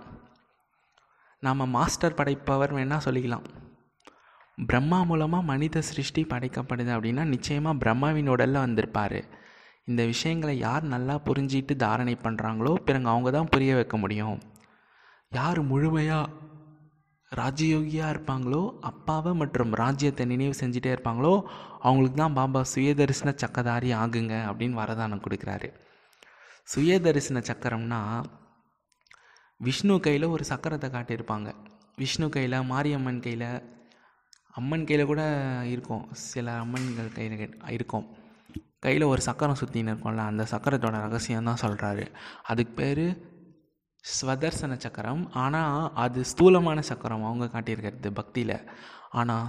நம்ம 1.41 1.67
மாஸ்டர் 1.67 2.15
படைப்பவர் 2.15 2.75
வேணால் 2.75 3.05
சொல்லிக்கலாம். 3.05 3.47
பிரம்மா 4.59 4.99
மூலமாக 5.11 5.49
மனித 5.51 5.83
சிருஷ்டி 5.89 6.23
படைக்கப்படுது 6.33 6.91
அப்படின்னா 6.97 7.25
நிச்சயமாக 7.35 7.81
பிரம்மாவின் 7.83 8.31
உடலில் 8.35 8.65
வந்திருப்பார். 8.65 9.21
இந்த 9.91 10.03
விஷயங்களை 10.13 10.55
யார் 10.59 10.85
நல்லா 10.95 11.15
புரிஞ்சிட்டு 11.29 11.75
தாரணை 11.85 12.15
பண்ணுறாங்களோ 12.25 12.73
பிறகு 12.87 13.09
அவங்க 13.13 13.31
தான் 13.37 13.51
புரிய 13.55 13.73
வைக்க 13.79 13.97
முடியும். 14.03 14.39
யார் 15.33 15.61
முழுமையாக 15.71 16.51
ராஜயோகியாக 17.33 18.13
இருப்பாங்களோ 18.15 18.63
அப்பாவை 18.91 19.31
மற்றும் 19.43 19.73
ராஜ்யத்தை 19.83 20.25
நினைவு 20.33 20.55
செஞ்சுட்டே 20.61 20.91
இருப்பாங்களோ 20.95 21.35
அவங்களுக்கு 21.87 22.19
தான் 22.23 22.37
பாபா 22.39 22.61
சுயதரிசன 22.73 23.31
சக்கதாரி 23.43 23.91
ஆகுங்க 24.03 24.35
அப்படின்னு 24.49 24.81
வரதானம் 24.83 25.23
கொடுக்குறாரு. 25.27 25.69
சுயதரிசன 26.73 27.43
சக்கரம்னா 27.51 28.01
விஷ்ணு 29.61 29.95
கையில் 30.05 30.33
ஒரு 30.35 30.45
சக்கரத்தை 30.51 30.89
காட்டியிருப்பாங்க. 30.97 31.49
விஷ்ணு 32.03 32.27
கையில் 32.35 32.67
மாரியம்மன் 32.73 33.25
கையில் 33.27 33.49
அம்மன் 34.59 34.87
கையில் 34.89 35.11
கூட 35.11 35.23
இருக்கும். 35.75 36.05
சில 36.31 36.47
அம்மன்கள் 36.63 37.15
கையில் 37.17 37.37
இருக்கும். 37.77 38.07
கையில் 38.85 39.11
ஒரு 39.11 39.23
சக்கரம் 39.27 39.59
சுற்றின்னு 39.61 39.93
இருக்கும்ல 39.93 40.25
அந்த 40.31 40.45
சக்கரத்தோட 40.53 40.97
ரகசியம் 41.07 41.49
தான் 41.51 41.63
சொல்கிறாரு 41.65 42.05
அதுக்கு 42.53 42.73
பேர் 42.81 43.05
ஸ்வதர்சன 44.05 44.77
சக்கரம். 44.85 45.23
ஆனால் 45.43 45.91
அது 46.05 46.21
ஸ்தூலமான 46.31 46.79
சக்கரம் 46.91 47.27
அவங்க 47.29 47.47
காட்டியிருக்கிறது 47.53 48.11
பக்தியில். 48.21 48.57
ஆனால் 49.21 49.49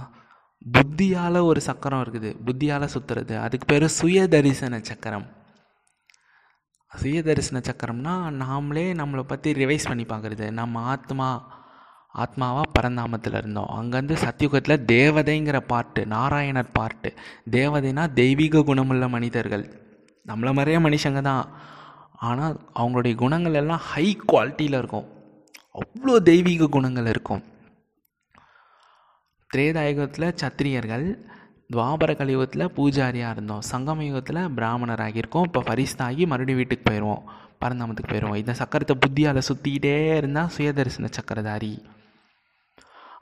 புத்தியால் 0.74 1.46
ஒரு 1.50 1.60
சக்கரம் 1.68 2.02
இருக்குது. 2.04 2.30
புத்தியால் 2.46 2.92
சுற்றுறது 2.94 3.34
அதுக்கு 3.44 3.66
பேர் 3.72 3.86
சுயதரிசன 4.00 4.80
சக்கரம். 4.90 5.26
சுயதரிசன 6.92 7.60
சக்கரம்னா 7.68 8.14
நாமளே 8.42 8.86
நம்மளை 9.00 9.24
பற்றி 9.32 9.52
ரிவைஸ் 9.62 9.88
பண்ணி 9.90 10.04
பார்க்குறது. 10.12 10.46
நம்ம 10.60 10.82
ஆத்மா 10.94 11.28
ஆத்மாவாக 12.22 12.66
பரந்தாமத்தில் 12.76 13.38
இருந்தோம். 13.40 13.70
அங்கேருந்து 13.78 14.16
சத்தியுகத்தில் 14.24 14.82
தேவதைங்கிற 14.92 15.58
பார்ட்டு 15.72 16.00
நாராயணர் 16.14 16.74
பார்ட்டு 16.78 17.10
தேவதைனா 17.56 18.04
தெய்வீக 18.20 18.62
குணமுள்ள 18.68 19.06
மனிதர்கள். 19.14 19.64
நம்மளை 20.26 20.52
மாதிரியே 20.58 20.78
மனுஷங்க 20.86 21.22
தான். 21.30 21.46
ஆனால் 22.28 22.54
அவங்களுடைய 22.80 23.14
குணங்கள் 23.22 23.58
எல்லாம் 23.60 23.82
ஹை 23.90 24.06
குவாலிட்டியில் 24.30 24.78
இருக்கும். 24.80 25.08
அவ்வளோ 25.80 26.14
தெய்வீக 26.30 26.68
குணங்கள் 26.76 27.08
இருக்கும். 27.12 27.42
திரேதாயுகத்தில் 29.50 30.36
சத்திரியர்கள் 30.42 31.06
துவாபர 31.74 32.10
கலியுகத்தில் 32.20 32.72
பூஜாரியாக 32.76 33.34
இருந்தோம். 33.34 33.62
சங்கம 33.72 34.04
யுகத்தில் 34.06 34.40
பிராமணர் 34.58 35.02
ஆகியிருக்கோம் 35.06 35.46
இப்போ 35.48 35.60
ஃபரிஸ்தாகி 35.66 36.22
மறுபடியும் 36.32 36.60
வீட்டுக்கு 36.60 36.86
போயிடுவோம் 36.88 37.22
பரந்தாமத்துக்கு 37.62 38.12
போயிடுவோம் 38.12 38.40
இந்த 38.42 38.54
சக்கரத்தை 38.60 38.96
புத்தியால் 39.04 39.46
சுற்றிக்கிட்டே 39.48 39.94
இருந்தால் 40.20 40.52
சுயதரிசன 40.56 41.10
சக்கரதாரி. 41.18 41.72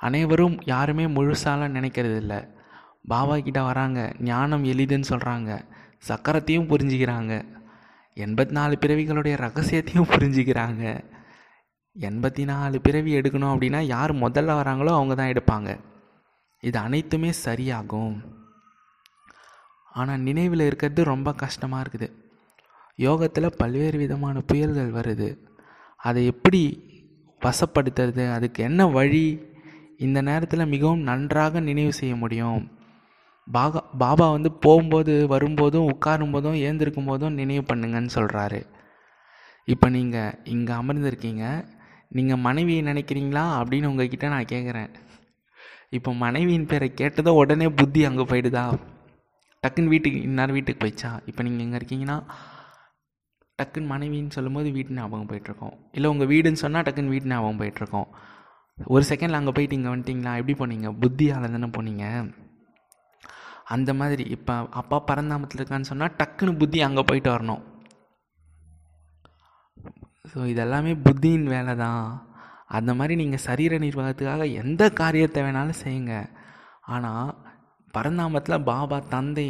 அனைவரும் 0.07 0.57
யாருமே 0.73 1.07
முழுசாலாம் 1.17 1.77
நினைக்கிறது 1.79 2.17
இல்லை 2.23 2.41
பாபா 3.13 3.35
கிட்ட 3.47 3.61
வராங்க 3.63 4.01
ஞானம் 4.31 4.65
எளிதுன்னு 4.73 5.11
சொல்கிறாங்க 5.13 5.51
சக்கரத்தையும் 6.09 6.71
புரிஞ்சுக்கிறாங்க 6.73 7.35
எண்பத்தி 8.17 8.55
நாலு 8.57 8.75
பிறவிகளுடைய 8.81 9.35
ரகசியத்தையும் 9.45 10.09
புரிஞ்சுக்கிறாங்க. 10.15 10.85
எண்பத்தி 11.97 12.45
நாலு 12.51 12.77
பிறவி 12.87 13.11
எடுக்கணும் 13.19 13.53
அப்படின்னா 13.53 13.81
யார் 13.95 14.13
முதல்ல 14.25 14.57
வராங்களோ 14.59 14.93
அவங்க 14.99 15.15
தான் 15.15 15.33
எடுப்பாங்க. 15.33 15.71
இது 16.63 16.79
அனைத்துமே 16.79 17.31
சரியாகும். 17.45 18.17
ஆனால் 19.93 20.25
நினைவில் 20.29 20.67
இருக்கிறது 20.69 21.03
ரொம்ப 21.13 21.33
கஷ்டமாக 21.43 21.83
இருக்குது. 21.85 22.09
யோகத்தில் 23.07 23.57
பல்வேறு 23.61 23.99
விதமான 23.99 24.43
புயல்கள் 24.51 24.93
வருது. 24.99 25.31
அதை 26.07 26.23
எப்படி 26.33 26.63
வசப்படுத்துறது 27.43 28.25
அதுக்கு 28.37 28.61
என்ன 28.69 28.87
வழி? 28.99 29.27
இந்த 30.07 30.19
நேரத்தில் 30.29 30.71
மிகவும் 30.75 31.03
நன்றாக 31.09 31.61
நினைவு 31.69 31.93
செய்ய 32.01 32.15
முடியும். 32.23 32.63
பாகா 33.49 33.81
பாபா 34.03 34.27
வந்து 34.37 34.51
போகும்போது 34.65 35.15
வரும்போதும் 35.33 35.89
உட்காரும் 35.93 36.35
போதும் 36.35 36.59
ஏந்திருக்கும் 36.67 37.11
போதும் 37.11 37.39
நினைவு 37.41 37.63
பண்ணுங்கன்னு 37.71 38.13
சொல்கிறாரு 38.17 38.61
இப்போ 39.69 39.87
நீங்கள் 39.97 40.37
இங்கே 40.55 40.73
அமர்ந்திருக்கீங்க. 40.81 41.45
நீங்கள் 42.17 42.43
மனைவியை 42.47 42.83
நினைக்கிறீங்களா 42.91 43.45
அப்படின்னு 43.59 43.91
உங்ககிட்ட 43.91 44.29
நான் 44.35 44.51
கேட்குறேன் 44.55 44.91
இப்போ 45.97 46.11
மனைவியின் 46.25 46.69
பேரை 46.71 46.89
கேட்டதோ 47.01 47.31
உடனே 47.43 47.67
புத்தி 47.81 48.01
அங்கே 48.09 48.25
போயிடுதா? 48.31 48.65
டக்குன்னு 49.63 49.93
வீட்டுக்கு 49.95 50.19
இந்நேரம் 50.29 50.57
வீட்டுக்கு 50.57 50.83
போயிடுச்சா? 50.83 51.11
இப்போ 51.31 51.41
நீங்கள் 51.47 51.65
எங்கே 51.67 51.79
இருக்கீங்கன்னா 51.81 52.17
டக்குன்னு 53.59 53.91
மனைவின்னு 53.95 54.35
சொல்லும்போது 54.37 54.69
வீட்டு 54.77 54.97
ஞாபகம் 54.99 55.29
போயிட்டுருக்கோம் 55.31 55.75
இல்லை 55.97 56.09
உங்கள் 56.13 56.31
வீடுன்னு 56.33 56.63
சொன்னால் 56.65 56.85
டக்குன்னு 56.87 57.15
வீட்டு 57.15 57.31
ஞாபகம் 57.33 57.61
போயிட்டுருக்கோம் 57.61 58.09
ஒரு 58.95 59.03
செகண்டில் 59.09 59.39
அங்கே 59.39 59.53
போயிட்டு 59.57 59.77
இங்கே 59.79 59.91
வந்துட்டிங்களா? 59.93 60.33
எப்படி 60.41 60.55
போனீங்க? 60.61 60.89
புத்தியால் 61.03 61.53
தானே 61.55 61.69
போனீங்க. 61.77 62.07
அந்த 63.75 63.91
மாதிரி 64.01 64.25
இப்போ 64.37 64.55
அப்பா 64.81 64.97
பரந்தாமத்தில் 65.11 65.61
இருக்கான்னு 65.61 65.91
சொன்னால் 65.91 66.17
டக்குன்னு 66.21 66.59
புத்தி 66.61 66.79
அங்கே 66.87 67.03
போயிட்டு 67.11 67.31
வரணும். 67.35 67.63
ஸோ 70.33 70.39
இதெல்லாமே 70.53 70.93
புத்தியின் 71.07 71.49
வேலை 71.55 71.75
தான். 71.85 72.05
அந்த 72.79 72.91
மாதிரி 72.99 73.15
நீங்கள் 73.23 73.45
சரீர 73.47 73.79
நிர்வாகத்துக்காக 73.85 74.45
எந்த 74.63 74.83
காரியத்தை 75.01 75.43
வேணாலும் 75.47 75.83
செய்யுங்க. 75.83 76.15
ஆனால் 76.95 77.31
பரந்தாமத்தில் 77.97 78.65
பாபா 78.71 78.99
தந்தை 79.15 79.49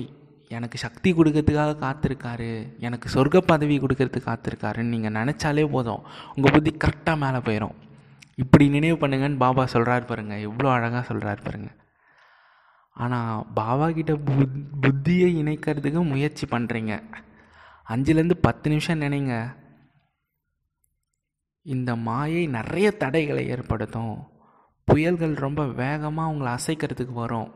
எனக்கு 0.51 0.79
சக்தி 0.85 1.11
கொடுக்கறதுக்காக 1.19 1.79
காத்திருக்காரு. 1.85 2.51
எனக்கு 2.79 3.09
சொர்க்க 3.15 3.41
பதவி 3.53 3.77
கொடுக்கறதுக்கு 3.79 4.31
காத்திருக்காருன்னு 4.31 4.95
நீங்கள் 4.95 5.17
நினச்சாலே 5.19 5.71
போதும். 5.77 6.03
உங்கள் 6.35 6.55
புத்தி 6.57 6.73
கரெக்டாக 6.85 7.23
மேலே 7.25 7.41
போயிடும் 7.49 7.77
இப்படி 8.35 8.69
நினைவு 8.69 9.07
பண்ணுங்கன்னு 9.07 9.37
பாபா 9.37 9.65
சொல்கிறாரு 9.73 10.07
பாருங்கள் 10.07 10.41
எவ்வளோ 10.41 10.71
அழகாக 10.71 11.15
சொல்கிறாரு 11.15 11.43
பாருங்கள் 11.45 11.77
ஆனால் 12.97 13.45
பாபா 13.55 13.91
கிட்ட 13.91 14.13
புத் 14.13 14.57
புத்தியை 14.83 15.29
இணைக்கிறதுக்கு 15.43 16.09
முயற்சி 16.09 16.47
பண்ணுறீங்க 16.47 17.01
அஞ்சுலேருந்து 17.91 18.37
பத்து 18.41 18.71
நிமிஷம் 18.71 19.01
நினைங்க. 19.01 19.57
இந்த 21.67 21.97
மாயை 21.97 22.47
நிறைய 22.47 22.91
தடைகளை 22.91 23.49
ஏற்படுத்தும். 23.49 24.15
புயல்கள் 24.89 25.35
ரொம்ப 25.35 25.63
வேகமாக 25.65 26.31
உங்களை 26.31 26.53
அசைக்கிறதுக்கு 26.53 27.13
வரும். 27.13 27.51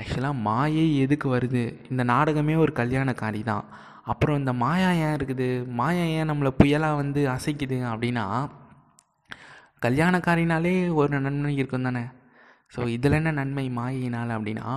ஆக்சுவலாக 0.00 0.40
மாயை 0.40 0.98
எதுக்கு 0.98 1.36
வருது? 1.36 1.62
இந்த 1.90 2.02
நாடகமே 2.02 2.54
ஒரு 2.54 2.72
கல்யாணக்காரி 2.76 3.42
தான். 3.42 3.64
அப்புறம் 4.04 4.38
இந்த 4.38 4.52
மாயா 4.52 4.90
ஏன் 4.90 5.16
இருக்குது? 5.16 5.48
மாயா 5.80 6.04
ஏன் 6.16 6.30
நம்மளை 6.30 6.50
புயலாக 6.62 7.00
வந்து 7.02 7.28
அசைக்குது 7.28 7.78
அப்படின்னா 7.92 8.26
கல்யாணக்காரினாலே 9.86 10.74
ஒரு 10.94 11.20
நன்மை 11.20 11.56
இருக்கும் 11.56 11.88
தானே 11.88 12.04
ஸோ 12.74 12.88
இதில் 12.88 13.12
என்ன 13.12 13.32
நன்மை? 13.32 13.66
மாயினால் 13.78 14.34
அப்படின்னா 14.36 14.68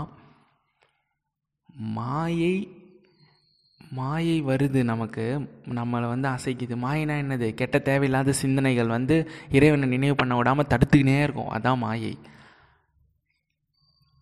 மாயை 1.97 2.55
மாயை 3.97 4.37
வருது 4.41 4.79
நமக்கு. 4.83 5.25
நம்மளை 5.69 6.07
வந்து 6.07 6.27
அசைக்குது. 6.27 6.75
மாயினா 6.85 7.15
என்னது? 7.23 7.47
கெட்ட 7.53 7.77
தேவையில்லாத 7.79 8.31
சிந்தனைகள் 8.31 8.87
வந்து 8.87 9.15
இறைவனை 9.51 9.87
நினைவு 9.89 10.15
பண்ண 10.15 10.35
விடாமல் 10.35 10.69
தடுத்துக்கினே 10.69 11.21
இருக்கும். 11.23 11.49
அதான் 11.49 11.77
மாயை. 11.77 12.13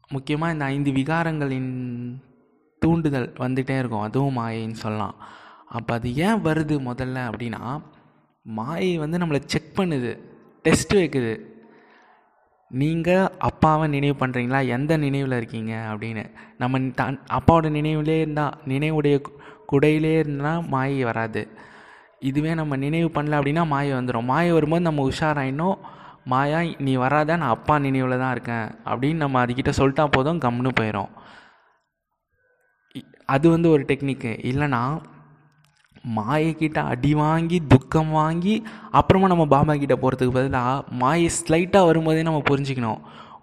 முக்கியமாக 0.07 0.53
இந்த 0.53 0.65
ஐந்து 0.65 0.91
விகாரங்களின் 0.91 1.71
தூண்டுதல் 2.81 3.29
வந்துகிட்டே 3.37 3.77
இருக்கும். 3.79 4.05
அதுவும் 4.07 4.37
மாயைன்னு 4.37 4.83
சொல்லலாம். 4.83 5.15
அப்போ 5.67 5.93
அது 5.93 6.09
ஏன் 6.27 6.41
வருது 6.41 6.75
முதல்ல 6.89 7.17
அப்படின்னா 7.29 7.61
மாயை 8.45 8.97
வந்து 8.97 9.17
நம்மளை 9.17 9.41
செக் 9.45 9.77
பண்ணுது. 9.77 10.11
டெஸ்ட் 10.65 10.93
வைக்குது. 10.95 11.33
நீங்கள் 12.71 13.27
அப்பாவை 13.47 13.85
நினைவு 13.87 14.15
பண்ணுறீங்களா 14.19 14.59
எந்த 14.75 14.93
நினைவில் 14.97 15.37
இருக்கீங்க? 15.39 15.73
அப்படின்னு. 15.91 16.23
நம்ம 16.57 16.79
தன் 16.99 17.19
அப்பாவோட 17.37 17.67
நினைவுலே 17.77 18.15
இருந்தால் 18.23 18.55
நினைவுடைய 18.67 19.15
குடையிலே 19.71 20.13
இருந்தால் 20.23 20.65
மாயை 20.73 21.03
வராது. 21.03 21.43
இதுவே 22.19 22.51
நம்ம 22.53 22.75
நினைவு 22.83 23.09
பண்ணல 23.15 23.37
அப்படின்னா 23.39 23.63
மாயை 23.73 23.93
வந்துடும் 23.97 24.29
மாயை 24.31 24.51
வரும்போது 24.51 24.87
நம்ம 24.87 25.03
உஷாராயினோம் 25.09 25.77
மாயா 26.31 26.59
நீ 26.85 26.93
வராத 26.95 27.35
நான் 27.41 27.53
அப்பா 27.55 27.75
நினைவில் 27.79 28.21
தான் 28.23 28.33
இருக்கேன். 28.35 28.67
அப்படின்னு 28.85 29.21
நம்ம 29.23 29.43
அதுக்கிட்ட 29.45 29.71
சொல்லிட்டா 29.79 30.05
போதும் 30.11 30.43
கம்னு 30.45 30.71
போயிடும் 30.79 31.11
அது 33.35 33.45
வந்து 33.49 33.67
ஒரு 33.69 33.83
டெக்னிக்கு. 33.87 34.31
இல்லைன்னா 34.51 34.81
மாயக்கிட்ட 36.17 36.79
அடி 36.93 37.11
வாங்கி 37.21 37.57
துக்கம் 37.73 38.11
வாங்கி 38.19 38.55
அப்புறமா 38.99 39.27
நம்ம 39.31 39.45
பாபா 39.53 39.73
கிட்டே 39.81 39.97
போகிறதுக்கு 40.03 40.35
பதிலாக 40.37 40.95
மாயை 41.01 41.29
ஸ்லைட்டாக 41.37 41.87
வரும்போதே 41.89 42.25
நம்ம 42.27 42.41
புரிஞ்சுக்கணும். 42.49 42.99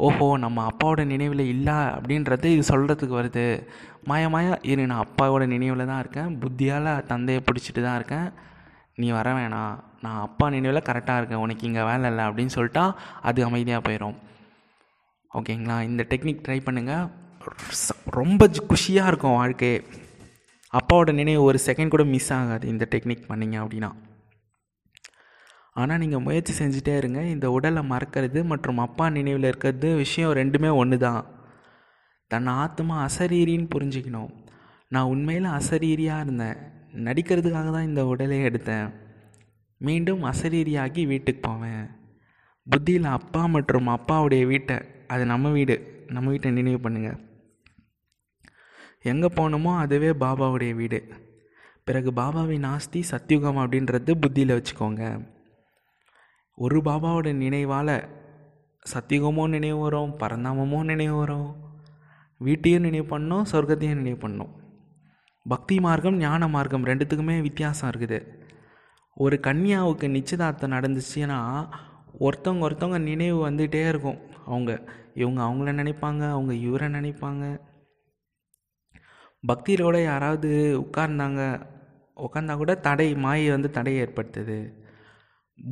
ஓஹோ 0.07 0.26
நம்ம 0.45 0.59
அப்பாவோட 0.71 1.02
நினைவில் 1.12 1.42
இல்லை 1.54 1.78
அப்படின்றது 1.97 2.47
இது 2.54 2.62
சொல்கிறதுக்கு 2.71 3.14
வருது. 3.21 3.47
மாயா 4.11 4.28
மாயா 4.35 4.54
இரு 4.71 4.85
நான் 4.92 5.04
அப்பாவோட 5.07 5.45
நினைவில் 5.54 5.90
தான் 5.90 6.02
இருக்கேன். 6.02 6.31
புத்தியால் 6.42 6.90
தந்தையை 7.11 7.40
பிடிச்சிட்டு 7.49 7.83
தான் 7.87 7.99
இருக்கேன். 8.00 8.28
நீ 9.00 9.09
வர 9.19 9.28
வேணாம். 9.38 9.75
நான் 10.04 10.23
அப்பா 10.26 10.47
நினைவில் 10.57 10.87
கரெக்டாக 10.88 11.21
இருக்கேன். 11.21 11.42
உனக்கு 11.47 11.66
இங்கே 11.69 11.83
வேலை 11.90 12.07
இல்லை 12.12 12.25
அப்படின்னு 12.28 12.54
சொல்லிட்டா 12.59 12.85
அது 13.31 13.45
அமைதியாக 13.49 13.85
போயிடும் 13.88 14.16
ஓகேங்களா 15.38 15.76
இந்த 15.90 16.02
டெக்னிக் 16.12 16.45
ட்ரை 16.47 16.59
பண்ணுங்கள் 16.69 17.07
ரொம்ப 18.19 18.49
குஷியாக 18.71 19.11
இருக்கும் 19.11 19.38
வாழ்க்கையே. 19.38 19.78
அப்பாவோட 20.78 21.12
நினைவு 21.12 21.42
ஒரு 21.42 21.58
செகண்ட் 21.66 21.94
கூட 21.94 22.04
மிஸ் 22.04 22.32
ஆகாது 22.32 22.68
இந்த 22.68 22.84
டெக்னிக் 22.90 23.28
பண்ணிங்க 23.30 23.56
அப்படின்னா. 23.62 23.90
ஆனால் 25.80 25.98
நீங்கள் 25.98 26.24
முயற்சி 26.26 26.52
செஞ்சுட்டே 26.64 26.94
இருங்க. 26.96 27.20
இந்த 27.34 27.50
உடலை 27.50 27.82
மறக்கிறது 27.90 28.44
மற்றும் 28.44 28.78
அப்பா 28.78 29.10
நினைவில் 29.10 29.48
இருக்கிறது 29.50 29.88
விஷயம் 29.94 30.32
ரெண்டுமே 30.40 30.70
ஒன்று 30.74 30.98
தான் 30.98 31.22
தன் 32.30 32.46
ஆத்மா 32.46 32.94
அசரீரின்னு 33.06 33.68
புரிஞ்சுக்கணும். 33.74 34.30
நான் 34.88 35.10
உண்மையில் 35.14 35.48
அசரீரியாக 35.58 36.24
இருந்தேன். 36.24 36.58
நடிக்கிறதுக்காக 37.06 37.68
தான் 37.76 37.88
இந்த 37.90 38.04
உடலே 38.12 38.38
எடுத்தேன். 38.48 38.88
மீண்டும் 39.80 40.24
அசரீரியாகி 40.24 41.04
வீட்டுக்கு 41.12 41.42
போவேன். 41.48 41.84
புத்தியில் 42.66 43.08
அப்பா 43.18 43.42
மற்றும் 43.46 43.88
அப்பாவுடைய 43.96 44.46
வீட்டை 44.46 44.76
அது 45.08 45.22
நம்ம 45.32 45.50
வீடு. 45.50 45.76
நம்ம 46.16 46.30
வீட்டை 46.30 46.50
நினைவு 46.50 46.80
பண்ணுங்கள் 46.88 47.20
எங்கே 49.02 49.26
போனோமோ 49.26 49.71
அதுவே 49.78 50.11
பாபாவுடைய 50.11 50.75
வீடு. 50.75 51.00
பிறகு 51.85 52.11
பாபாவின் 52.11 52.66
ஆஸ்தி 52.66 53.00
சத்தியுகம் 53.11 53.61
அப்படின்றது 53.62 54.12
புத்தியில் 54.14 54.54
வச்சுக்கோங்க. 54.59 55.28
ஒரு 56.59 56.80
பாபாவோட 56.80 57.32
நினைவால் 57.32 57.94
சத்தியுகமும் 58.92 59.49
நினைவு 59.49 59.78
வரும் 59.78 60.12
பரந்தாமமும் 60.18 60.85
நினைவு 60.85 61.16
வரும். 61.16 61.50
வீட்டையும் 62.40 62.82
நினைவு 62.82 63.18
பண்ணோம் 63.18 63.49
சொர்க்கத்தையும் 63.52 64.00
நினைவு 64.02 64.28
பண்ணோம். 64.28 64.52
பக்தி 65.47 65.80
மார்க்கம் 65.80 66.16
ஞான 66.16 66.49
மார்க்கம் 66.49 66.87
ரெண்டுத்துக்குமே 66.87 67.40
வித்தியாசம் 67.40 67.90
இருக்குது. 67.90 68.18
ஒரு 69.14 69.40
கன்னியாவுக்கு 69.42 70.06
நிச்சயதார்த்தம் 70.09 70.73
நடந்துச்சுன்னா 70.73 71.40
ஒருத்தவங்க 72.21 72.66
ஒருத்தவங்க 72.68 72.99
நினைவு 72.99 73.50
வந்துகிட்டே 73.50 73.88
இருக்கும். 73.88 74.18
அவங்க 74.47 74.71
இவங்க 75.14 75.40
அவங்கள 75.42 75.71
நினைப்பாங்க 75.80 76.23
அவங்க 76.30 76.54
இவரை 76.54 76.88
நினைப்பாங்க. 76.88 77.44
பக்தியிலோட 79.49 80.02
யாராவது 80.02 80.50
உட்கார்ந்தாங்க 80.80 81.62
உட்கார்ந்தா 82.16 82.56
கூட 82.56 82.75
தடை 82.75 83.14
மாயை 83.14 83.50
வந்து 83.50 83.70
தடை 83.70 84.02
ஏற்படுத்துது. 84.02 84.72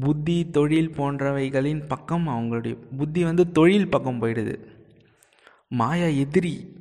புத்தி 0.00 0.50
தொழில் 0.50 0.90
போன்றவைகளின் 0.90 1.86
பக்கம் 1.88 2.28
அவங்களுடைய 2.28 2.96
புத்தி 2.96 3.24
வந்து 3.24 3.52
தொழில் 3.52 3.88
பக்கம் 3.88 4.22
போயிடுது. 4.22 4.66
மாயா 5.68 6.06
எதிரி. 6.06 6.78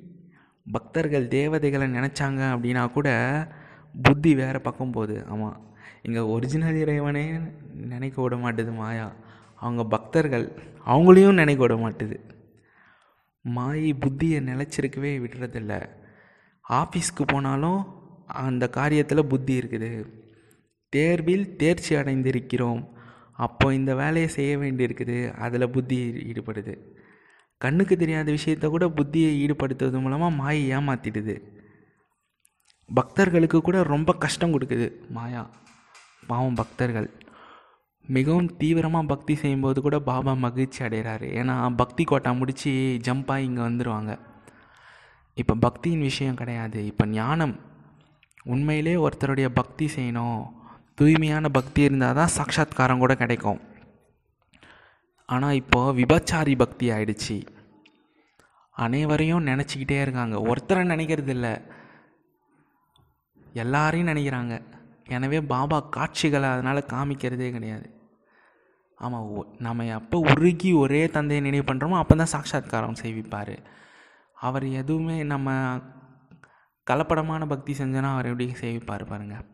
பக்தர்கள் 0.72 1.27
தேவதைகளை 1.27 1.88
நினச்சாங்க 1.88 2.41
அப்படின்னா 2.53 2.91
கூட 2.91 3.10
புத்தி 4.03 4.36
வேறு 4.36 4.62
பக்கம் 4.62 4.91
போகுது. 4.91 5.25
ஆமாம் 5.25 5.62
இங்கே 6.03 6.19
ஒரிஜினல் 6.19 6.75
இறைவனே 6.75 7.31
நினைக்க 7.74 8.22
விட 8.22 8.36
மாட்டுது 8.36 8.74
மாயா. 8.74 9.12
அவங்க 9.55 9.84
பக்தர்கள் 9.84 10.51
அவங்களையும் 10.86 11.34
நினைக்க 11.34 11.67
விட 11.67 11.75
மாட்டுது. 11.75 12.17
மாயை 13.41 13.93
புத்தியை 13.93 14.39
நிலச்சிருக்கவே 14.49 15.13
விடுறதில்ல. 15.25 15.97
ஆஃபீஸ்க்கு 16.69 17.23
போனாலும் 17.25 17.79
அந்த 18.27 18.69
காரியத்தில் 18.77 19.29
புத்தி 19.32 19.53
இருக்குது. 19.60 19.91
தேர்வில் 20.93 21.55
தேர்ச்சி 21.55 21.95
அடைந்திருக்கிறோம். 21.95 22.82
அப்போ 23.34 23.73
இந்த 23.73 23.95
வேலையை 23.95 24.29
செய்ய 24.29 24.58
வேண்டியிருக்குது. 24.58 25.17
அதில் 25.45 25.73
புத்தி 25.75 25.97
ஈடுபடுது. 26.29 26.73
கண்ணுக்கு 27.58 27.95
தெரியாத 27.97 28.27
விஷயத்த 28.32 28.67
கூட 28.69 28.86
புத்தியை 28.88 29.32
ஈடுபடுத்துவது 29.43 29.99
மூலமாக 30.01 30.36
மாயை 30.36 30.62
ஏமாற்றிடுது 30.77 31.36
பக்தர்களுக்கு 32.89 33.62
கூட 33.62 33.84
ரொம்ப 33.84 34.13
கஷ்டம் 34.13 34.53
கொடுக்குது 34.53 34.88
மாயா. 35.10 35.41
பாவம் 36.27 36.55
பக்தர்கள். 36.55 37.10
மிகவும் 38.05 38.55
தீவிரமாக 38.58 39.05
பக்தி 39.05 39.36
செய்யும்போது 39.36 39.79
கூட 39.82 39.99
பாபா 39.99 40.34
மகிழ்ச்சி 40.45 40.79
அடைகிறாரு 40.84 41.27
ஏன்னா 41.39 41.55
பக்தி 41.75 42.03
கோட்டா 42.03 42.32
முடித்து 42.32 42.71
ஜம்ப் 43.08 43.34
இங்கே 43.47 43.62
வந்துடுவாங்க 43.62 44.13
இப்போ 45.41 45.54
பக்தியின் 45.65 46.06
விஷயம் 46.10 46.39
கிடையாது. 46.41 46.80
இப்போ 46.91 47.04
ஞானம். 47.17 47.56
உண்மையிலே 48.54 48.95
ஒருத்தருடைய 49.06 49.47
பக்தி 49.60 49.86
செய்யணும். 49.95 50.41
தூய்மையான 50.99 51.49
பக்தி 51.58 51.82
இருந்தால் 51.88 52.17
தான் 52.19 52.36
சாட்சாத்காரம் 52.38 53.02
கூட 53.04 53.13
கிடைக்கும். 53.21 53.60
ஆனால் 55.34 55.58
இப்போது 55.62 55.95
விபச்சாரி 55.99 56.54
பக்தி 56.63 56.86
ஆயிடுச்சு. 56.95 57.38
அனைவரையும் 58.86 59.47
நினச்சிக்கிட்டே 59.52 59.97
இருக்காங்க. 60.06 60.36
ஒருத்தரை 60.49 60.84
நினைக்கிறது 60.93 61.32
இல்லை 61.36 61.54
எல்லாரையும் 63.63 64.12
நினைக்கிறாங்க. 64.12 64.56
எனவே 65.15 65.39
பாபா 65.54 65.78
காட்சிகளை 65.95 66.47
அதனால் 66.56 66.89
காமிக்கிறதே 66.93 67.49
கிடையாது. 67.56 67.88
ஆமாம் 68.97 69.28
நம்ம 69.65 69.86
எப்போ 69.97 70.17
உருகி 70.32 70.71
ஒரே 70.84 71.02
தந்தையை 71.15 71.41
நினைவு 71.45 71.65
பண்ணுறோமோ 71.69 71.99
அப்போ 72.02 72.15
தான் 72.21 72.34
சாட்சாத்காரம் 72.36 73.02
செய்விப்பார். 73.04 73.56
அவர் 74.47 74.65
எதுவுமே 74.82 75.17
நம்ம 75.32 75.49
கலப்படமான 76.88 77.45
பக்தி 77.54 77.71
செஞ்சோன்னா 77.80 78.12
அவர் 78.15 78.30
எப்படி 78.32 78.45
சேவிப்பார் 78.62 79.04
பாருங்கள் 79.12 79.45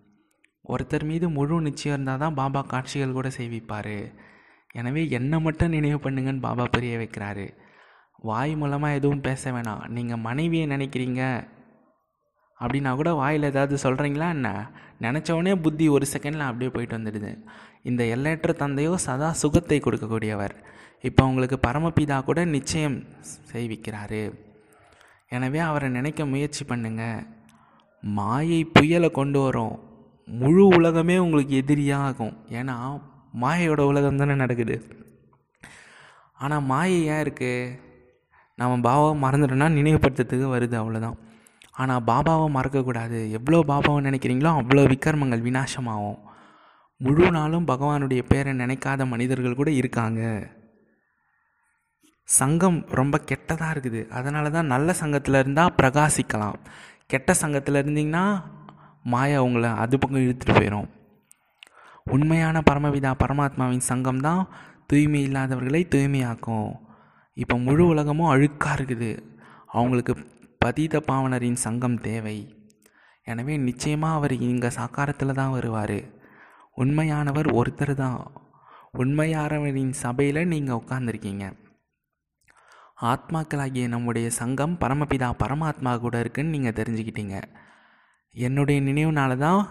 ஒருத்தர் 0.73 1.05
மீது 1.09 1.25
முழு 1.37 1.55
நிச்சயம் 1.65 1.95
இருந்தால் 1.95 2.21
தான் 2.21 2.37
பாபா 2.39 2.61
காட்சிகள் 2.73 3.17
கூட 3.17 3.27
சேவிப்பார். 3.37 3.97
எனவே 4.79 5.01
என்னை 5.17 5.37
மட்டும் 5.47 5.73
நினைவு 5.75 5.97
பண்ணுங்கன்னு 6.05 6.45
பாபா 6.45 6.63
புரிய 6.75 6.93
வைக்கிறாரு. 7.01 7.45
வாய் 8.29 8.53
மூலமாக 8.61 8.97
எதுவும் 8.99 9.25
பேச 9.27 9.51
வேணாம். 9.55 9.83
நீங்கள் 9.95 10.23
மனைவியை 10.27 10.65
நினைக்கிறீங்க 10.73 11.21
அப்படின்னா 12.59 12.91
கூட 12.99 13.11
வாயில் 13.21 13.49
ஏதாவது 13.51 13.77
சொல்கிறீங்களா 13.85 14.27
என்ன? 14.37 14.49
நினச்சவொடனே 15.05 15.53
புத்தி 15.65 15.85
ஒரு 15.95 16.05
செகண்டில் 16.13 16.47
அப்படியே 16.49 16.71
போயிட்டு 16.75 16.97
வந்துடுது. 16.97 17.31
இந்த 17.89 18.01
எல்லையற்ற 18.15 18.53
தந்தையோ 18.63 18.93
சதா 19.07 19.29
சுகத்தை 19.43 19.79
கொடுக்கக்கூடியவர். 19.79 20.55
இப்போ 21.09 21.23
உங்களுக்கு 21.29 21.59
பரமபிதா 21.67 22.17
கூட 22.29 22.39
நிச்சயம் 22.55 22.97
செய்விக்கிறாரு 23.51 24.23
எனவே 25.35 25.59
அவரை 25.69 25.87
நினைக்க 25.97 26.25
முயற்சி 26.33 26.63
பண்ணுங்க. 26.71 27.03
மாயை 28.03 28.59
புயலை 28.75 29.09
கொண்டு 29.19 29.39
வரும். 29.45 29.75
முழு 30.41 30.63
உலகமே 30.77 31.15
உங்களுக்கு 31.25 31.53
எதிரியாகும். 31.61 32.35
ஏன்னா 32.59 32.75
மாயையோட 33.43 33.81
உலகம் 33.91 34.21
தானே 34.21 34.35
நடக்குது. 34.43 34.75
ஆனால் 36.43 36.67
மாயை 36.71 36.99
ஏன் 37.13 37.23
இருக்குது 37.25 37.73
நம்ம 38.59 38.75
பாபாவை 38.87 39.13
மறந்துட்டோன்னா 39.23 39.67
நினைவுபடுத்துறதுக்கு 39.77 40.47
வருது 40.53 40.75
அவ்வளோதான் 40.81 41.17
ஆனால் 41.81 42.03
பாபாவை 42.09 42.45
மறக்கக்கூடாது 42.57 43.19
எவ்வளோ 43.37 43.57
பாபாவை 43.71 43.99
நினைக்கிறீங்களோ 44.07 44.51
அவ்வளோ 44.59 44.83
விக்கிரமங்கள் 44.91 45.45
வினாசமாகும் 45.47 46.19
முழு 47.01 47.25
நாளும் 47.37 47.67
பகவானுடைய 47.71 48.21
பேரை 48.29 48.51
நினைக்காத 48.61 49.05
மனிதர்கள் 49.13 49.57
கூட 49.59 49.69
இருக்காங்க. 49.79 50.21
சங்கம் 52.27 52.77
ரொம்ப 52.99 53.15
கெட்டதாக 53.29 53.73
இருக்குது. 53.73 54.01
அதனால 54.17 54.49
தான் 54.55 54.71
நல்ல 54.73 54.93
சங்கத்தில் 55.01 55.41
இருந்தால் 55.41 55.73
பிரகாசிக்கலாம். 55.79 56.57
கெட்ட 57.11 57.33
சங்கத்தில் 57.41 57.79
இருந்தீங்கன்னா 57.81 58.25
மாயா 59.13 59.39
உங்களை 59.47 59.71
அது 59.83 59.95
பக்கம் 60.03 60.23
இழுத்துட்டு 60.25 60.55
போயிடும் 60.59 60.87
உண்மையான 62.07 62.57
பரமவிதா 62.69 63.11
பரமாத்மாவின் 63.21 63.85
சங்கம் 63.89 64.23
தான் 64.25 64.41
தூய்மை 64.89 65.19
இல்லாதவர்களை 65.27 65.81
தூய்மையாக்கும். 65.93 66.69
இப்போ 67.37 67.55
முழு 67.67 67.83
உலகமும் 67.93 68.31
அழுக்காக 68.33 68.75
இருக்குது. 68.77 69.11
அவங்களுக்கு 69.77 70.13
பதீத 70.63 71.01
பாவனரின் 71.09 71.59
சங்கம் 71.65 71.97
தேவை. 72.07 72.37
எனவே 73.31 73.55
நிச்சயமாக 73.67 74.17
அவர் 74.17 74.35
இங்கே 74.49 74.69
சாக்காரத்தில் 74.77 75.37
தான் 75.41 75.55
வருவார். 75.57 75.99
உண்மையானவர் 76.83 77.49
ஒருத்தர் 77.59 77.93
தான். 78.03 78.19
உண்மையானவரின் 79.03 79.93
சபையில் 80.03 80.49
நீங்கள் 80.53 80.79
உட்காந்துருக்கீங்க 80.81 81.45
ஆத்மாக்களாகிய 83.11 83.87
நம்முடைய 83.93 84.27
சங்கம் 84.39 84.75
பரமபிதா 84.81 85.29
பரமாத்மா 85.43 85.91
கூட 86.03 86.15
இருக்குன்னு 86.23 86.53
நீங்கள் 86.55 86.77
தெரிஞ்சுக்கிட்டீங்க. 86.79 87.37
என்னுடைய 88.35 88.79
நினைவுனால 88.81 89.37
தான் 89.37 89.61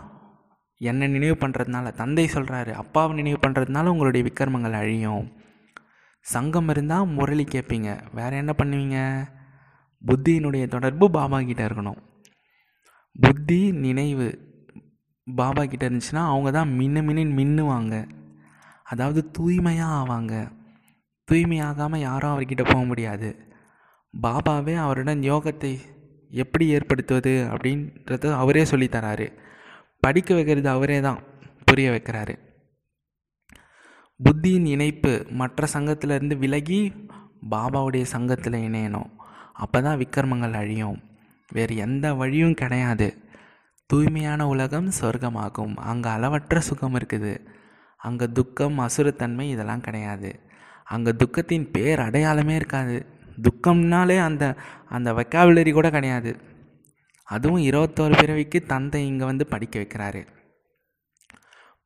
என்னை 0.81 1.07
நினைவு 1.09 1.37
பண்ணுறதுனால 1.41 1.93
தந்தை 2.01 2.25
சொல்கிறாரு 2.35 2.73
அப்பாவை 2.83 3.13
நினைவு 3.21 3.39
பண்ணுறதுனால 3.45 3.93
உங்களுடைய 3.95 4.23
விக்கிரமங்கள் 4.29 4.81
அழியும். 4.81 5.25
சங்கம் 6.25 6.69
இருந்தால் 6.69 7.13
முரளி 7.17 7.45
கேட்பீங்க 7.45 7.91
வேறு 8.19 8.35
என்ன 8.43 8.53
பண்ணுவீங்க? 8.59 8.99
புத்தியினுடைய 10.05 10.65
தொடர்பு 10.75 11.07
பாபா 11.11 11.39
கிட்டே 11.49 11.65
இருக்கணும். 11.65 12.01
புத்தி 13.25 13.61
நினைவு 13.85 14.27
பாபா 15.27 15.63
கிட்டே 15.65 15.87
இருந்துச்சுன்னா 15.89 16.23
அவங்க 16.33 16.51
தான் 16.51 16.73
மின்னு 16.79 17.03
மின்னு 17.09 17.25
மின்னுவாங்க. 17.41 17.95
அதாவது 18.93 19.21
தூய்மையாக 19.31 19.97
ஆவாங்க. 20.01 20.35
தூய்மையாகாமல் 21.29 22.05
யாரும் 22.09 22.33
அவர்கிட்ட 22.35 22.65
போக 22.73 22.83
முடியாது. 22.85 23.29
பாபாவே 24.15 24.75
அவருடன் 24.85 25.23
யோகத்தை 25.31 25.73
எப்படி 26.43 26.65
ஏற்படுத்துவது 26.77 27.33
அப்படின்றத 27.53 28.33
அவரே 28.43 28.63
சொல்லித்தராரு 28.63 29.27
படிக்க 30.01 30.31
வைக்கிறது 30.35 30.69
அவரே 30.69 31.01
தான் 31.01 31.21
புரிய 31.65 31.91
வைக்கிறாரு. 31.91 32.35
புத்தியின் 34.21 34.67
இணைப்பு 34.75 35.13
மற்ற 35.41 35.67
சங்கத்திலேருந்து 35.73 36.37
விலகி 36.45 36.81
பாபாவுடைய 37.51 38.05
சங்கத்தில் 38.15 38.59
இணையணும். 38.67 39.11
அப்போ 39.53 39.79
தான் 39.83 40.01
விக்கிரமங்கள் 40.03 40.57
அழியும். 40.61 40.99
வேறு 41.53 41.75
எந்த 41.77 42.07
வழியும் 42.15 42.59
கிடையாது. 42.63 43.09
தூய்மையான 43.91 44.47
உலகம் 44.47 44.89
சொர்க்கமாகும். 45.01 45.75
அங்கே 45.91 46.09
அளவற்ற 46.09 46.61
சுகம் 46.61 46.95
இருக்குது. 46.95 47.35
அங்கே 48.01 48.27
துக்கம் 48.39 48.79
அசுரத்தன்மை 48.79 49.47
இதெல்லாம் 49.55 49.81
கிடையாது. 49.81 50.31
அங்கே 50.85 51.11
துக்கத்தின் 51.11 51.71
பேர் 51.71 52.01
அடையாளமே 52.01 52.55
இருக்காது. 52.55 53.07
துக்கம்னாலே 53.43 54.19
அந்த 54.19 54.45
அந்த 54.89 55.13
வெக்காபுலரி 55.13 55.73
கூட 55.73 55.91
கிடையாது. 55.91 56.37
அதுவும் 57.29 57.63
இருபத்தோரு 57.63 58.19
பிறவிக்கு 58.19 58.63
தந்தை 58.63 59.07
இங்கே 59.07 59.25
வந்து 59.25 59.47
படிக்க 59.47 59.81
வைக்கிறாரு. 59.81 60.27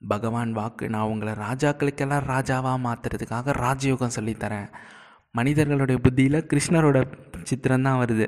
பகவான் 0.09 0.53
வாக்கு 0.53 0.89
நான் 0.89 1.11
உங்களை 1.13 1.33
ராஜாக்களுக்கெல்லாம் 1.33 2.27
ராஜாவாக 2.27 2.85
மாற்றுறதுக்காக 2.87 3.55
ராஜயோகம் 3.65 4.17
சொல்லித்தரேன். 4.17 4.69
மனிதர்களுடைய 5.35 6.01
புத்தியில் 6.01 6.47
கிருஷ்ணரோட 6.47 6.99
சித்திரம்தான் 7.51 8.01
வருது. 8.03 8.27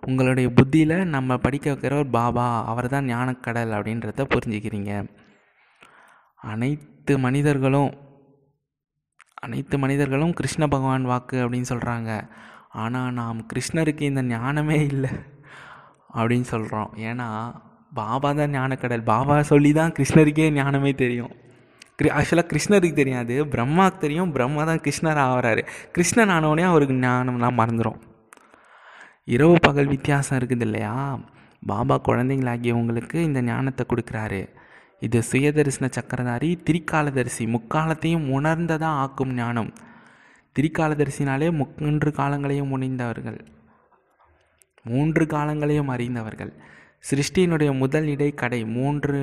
உங்களுடைய 0.00 0.50
புத்தியில் 0.50 0.96
நம்ம 1.04 1.36
படிக்க 1.38 1.72
வைக்கிறவர் 1.72 2.10
பாபா 2.10 2.46
அவர் 2.66 2.88
தான் 2.88 3.04
ஞானக்கடல் 3.04 3.74
அப்படின்றத 3.78 4.24
புரிஞ்சுக்கிறீங்க. 4.34 4.92
அனைத்து 6.36 7.18
மனிதர்களும் 7.18 7.92
அனைத்து 9.42 9.76
மனிதர்களும் 9.82 10.34
கிருஷ்ண 10.38 10.64
பகவான் 10.72 11.04
வாக்கு 11.10 11.36
அப்படின்னு 11.44 11.68
சொல்கிறாங்க 11.70 12.10
ஆனால் 12.82 13.14
நாம் 13.18 13.38
கிருஷ்ணருக்கு 13.52 14.04
இந்த 14.10 14.22
ஞானமே 14.34 14.76
இல்லை 14.90 15.10
அப்படின்னு 16.16 16.46
சொல்கிறோம் 16.52 16.90
ஏன்னா 17.08 17.26
பாபா 17.98 18.28
தான் 18.40 18.54
ஞானக்கடல். 18.56 19.02
பாபா 19.10 19.34
சொல்லி 19.50 19.70
தான் 19.78 19.94
கிருஷ்ணருக்கே 19.96 20.46
ஞானமே 20.58 20.92
தெரியும். 21.02 21.32
ஆக்சுவலாக 22.18 22.48
கிருஷ்ணருக்கு 22.52 23.00
தெரியாது. 23.00 23.34
பிரம்மாவுக்கு 23.54 24.04
தெரியும். 24.04 24.30
பிரம்மா 24.36 24.62
தான் 24.70 24.82
கிருஷ்ணர் 24.86 25.20
ஆகிறாரு 25.26 25.62
கிருஷ்ணன் 25.96 26.32
ஆனவுடனே 26.36 26.64
அவருக்கு 26.70 26.94
ஞானம்லாம் 27.04 27.58
மறந்துடும் 27.60 28.00
இரவு 29.34 29.56
பகல் 29.66 29.92
வித்தியாசம் 29.94 30.38
இருக்குது 30.40 30.66
இல்லையா? 30.68 30.94
பாபா 31.62 31.96
குழந்தைங்களாகியவங்களுக்கு 32.08 33.18
இந்த 33.28 33.40
ஞானத்தை 33.50 33.84
கொடுக்குறாரு. 33.90 34.40
இது 35.02 35.18
சுயதரிசன 35.30 35.88
சக்கரதாரி 35.96 36.50
திரிகாலதரிசி. 36.62 37.44
முக்காலத்தையும் 37.46 38.28
உணர்ந்ததாக 38.30 38.98
ஆக்கும் 39.02 39.32
ஞானம். 39.34 39.70
திரிகாலதரிசினாலே 40.56 41.48
மூன்று 41.78 42.10
காலங்களையும் 42.10 42.70
முனைந்தவர்கள் 42.72 43.40
மூன்று 44.84 45.24
காலங்களையும் 45.24 45.90
அறிந்தவர்கள். 45.94 46.52
சிருஷ்டியினுடைய 47.10 47.70
முதல் 47.76 48.06
இடை 48.06 48.30
கடை 48.34 48.60
மூன்று 48.76 49.18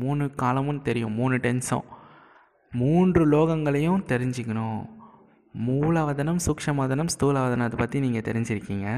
மூணு 0.00 0.24
காலமும் 0.34 0.82
தெரியும். 0.82 1.12
மூணு 1.12 1.36
டென்ஸும். 1.36 1.86
மூன்று 2.72 3.22
லோகங்களையும் 3.26 4.04
தெரிஞ்சுக்கணும். 4.08 4.80
மூலவதனம் 5.66 6.42
சூக்ஷமதனம் 6.46 7.12
ஸ்தூலவதனத்தை 7.14 7.76
பற்றி 7.76 8.00
நீங்கள் 8.00 8.28
தெரிஞ்சிருக்கீங்க. 8.28 8.88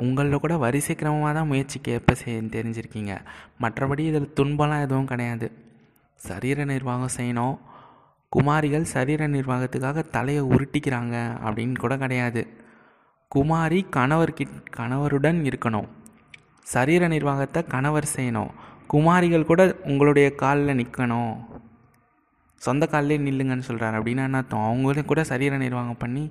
உங்களில் 0.00 0.42
கூட 0.44 0.56
வரிசை 0.56 0.96
கிரமமாக 0.96 1.32
தான் 1.34 1.46
முயற்சிக்கு 1.46 1.92
ஏற்ப 1.92 2.14
செய் 2.14 2.36
தெரிஞ்சிருக்கீங்க. 2.56 3.12
மற்றபடி 3.62 3.98
இதில் 3.98 4.32
துன்பம்லாம் 4.40 4.84
எதுவும் 4.86 5.06
கிடையாது. 5.06 5.46
சரீர 6.14 6.64
நிர்வாகம் 6.64 7.14
செய்யணும். 7.16 7.56
குமாரிகள் 8.32 8.86
சரீர 8.94 9.28
நிர்வாகத்துக்காக 9.28 10.04
தலையை 10.10 10.42
உருட்டிக்கிறாங்க 10.42 11.14
அப்படின்னு 11.46 11.76
கூட 11.78 11.96
கிடையாது. 11.96 12.42
குமாரி 13.28 13.86
கணவர்கி 13.90 14.46
கணவருடன் 14.76 15.40
இருக்கணும். 15.50 15.88
சரீர 16.62 17.08
நிர்வாகத்தை 17.08 17.60
கணவர் 17.64 18.12
செய்யணும். 18.16 18.50
குமாரிகள் 18.86 19.48
கூட 19.50 19.62
உங்களுடைய 19.84 20.34
காலில் 20.34 20.78
நிற்கணும் 20.80 21.32
சொந்த 22.62 22.86
காலிலே 22.86 23.16
நில்லுங்கன்னு 23.18 23.66
சொல்கிறாரு 23.68 23.96
அப்படின்னா 23.98 24.22
என்ன 24.28 24.36
அர்த்தம்? 24.36 24.64
அவங்களும் 24.64 25.04
கூட 25.04 25.24
சரீர 25.24 25.56
நிர்வாகம் 25.56 25.98
பண்ணி 25.98 26.24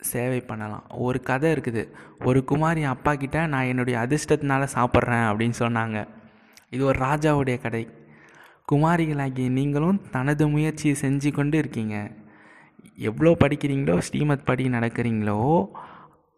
சேவை 0.00 0.40
பண்ணலாம். 0.40 0.84
ஒரு 0.88 1.22
கதை 1.22 1.52
இருக்குது. 1.52 1.92
ஒரு 2.24 2.44
குமாரி 2.44 2.82
அப்பா 2.82 3.14
கிட்ட 3.14 3.46
நான் 3.46 3.64
என்னுடைய 3.64 4.00
அதிர்ஷ்டத்தினால 4.00 4.66
சாப்பிட்றேன் 4.74 5.26
அப்படின்னு 5.30 5.56
சொன்னாங்க. 5.58 6.08
இது 6.70 6.84
ஒரு 6.84 6.98
ராஜாவுடைய 6.98 7.60
கதை. 7.60 7.88
குமாரிகளாகிய 8.72 9.48
நீங்களும் 9.48 10.00
தனது 10.10 10.48
முயற்சியை 10.48 10.96
செஞ்சு 11.00 11.32
கொண்டு 11.32 11.58
இருக்கீங்க. 11.58 12.10
எவ்வளோ 12.96 13.36
படிக்கிறீங்களோ 13.44 13.98
ஸ்ரீமத் 13.98 14.44
படி 14.44 14.68
நடக்கிறீங்களோ 14.68 15.68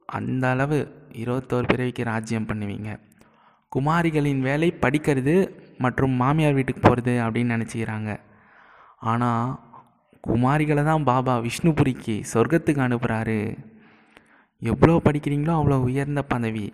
அந்த 0.06 0.48
அளவு 0.48 0.94
இருபத்தோரு 1.12 1.66
பிறவிக்கு 1.66 2.04
ராஜ்யம் 2.04 2.46
பண்ணுவீங்க. 2.46 3.00
குமாரிகளின் 3.76 4.40
வேலை 4.40 4.74
படிக்கிறது 4.80 5.34
மற்றும் 5.78 6.10
மாமியார் 6.10 6.52
வீட்டுக்கு 6.52 6.80
போகிறது 6.80 7.20
அப்படின்னு 7.20 7.54
நினச்சிக்கிறாங்க. 7.56 8.20
ஆனால் 8.96 9.67
குமாரிகளை 10.26 10.84
தான் 10.84 11.04
பாபா 11.04 11.34
விஷ்ணுபுரிக்கு 11.38 12.14
சொர்க்கத்துக்கு 12.34 12.82
அனுப்புகிறாரு 12.86 13.38
எவ்வளோ 14.62 15.00
படிக்கிறீங்களோ 15.04 15.52
அவ்வளோ 15.58 15.76
உயர்ந்த 15.82 16.22
பதவி. 16.22 16.66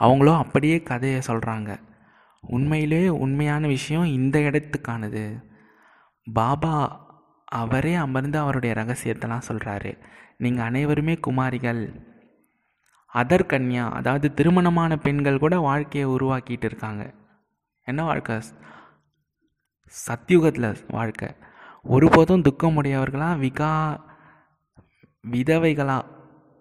அவங்களோ 0.00 0.36
அப்படியே 0.36 0.82
கதையை 0.82 1.20
சொல்கிறாங்க 1.26 1.70
உண்மையிலே 2.40 3.08
உண்மையான 3.08 3.66
விஷயம் 3.66 4.04
இந்த 4.04 4.38
இடத்துக்கானது. 4.38 5.24
பாபா 6.26 6.74
அவரே 7.44 7.94
அமர்ந்து 7.94 8.38
அவருடைய 8.38 8.74
ரகசியத்தெல்லாம் 8.74 9.48
சொல்கிறாரு 9.48 9.98
நீங்கள் 10.36 10.64
அனைவருமே 10.64 11.14
குமாரிகள். 11.14 11.82
அதர் 13.12 13.50
கன்யா 13.52 13.90
அதாவது 13.90 14.34
திருமணமான 14.34 14.96
பெண்கள் 14.96 15.38
கூட 15.38 15.58
வாழ்க்கையை 15.60 16.10
உருவாக்கிட்டு 16.10 16.64
இருக்காங்க. 16.64 17.14
என்ன 17.86 18.02
வாழ்க்கை? 18.02 18.36
சத்யுகத்தில் 20.08 20.76
வாழ்க்கை. 20.88 21.28
ஒருபோதும் 21.86 22.44
துக்கமுடையவர்களாக 22.46 23.40
விகா 23.44 23.70
விதவைகளா 25.24 25.96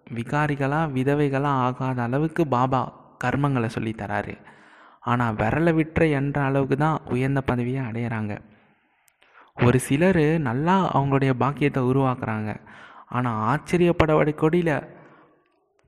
விகாரிகளாக 0.07 0.93
விதவைகளாக 0.95 1.65
ஆகாத 1.67 1.99
அளவுக்கு 2.07 2.43
பாபா 2.55 2.81
கர்மங்களை 3.23 3.67
சொல்லித்தராரு 3.75 4.33
ஆனால் 5.11 5.37
விரலை 5.41 5.71
விட்டுற 5.77 6.03
என்ற 6.19 6.37
அளவுக்கு 6.47 6.77
தான் 6.77 6.97
உயர்ந்த 7.13 7.41
பதவியை 7.49 7.81
அடையிறாங்க. 7.89 8.33
ஒரு 9.57 9.77
சிலர் 9.87 10.23
நல்லா 10.49 10.75
அவங்களுடைய 10.97 11.31
பாக்கியத்தை 11.43 11.81
உருவாக்குறாங்க. 11.91 12.51
ஆனால் 13.15 13.39
ஆச்சரியப்பட 13.51 14.33
கொடியில் 14.41 14.75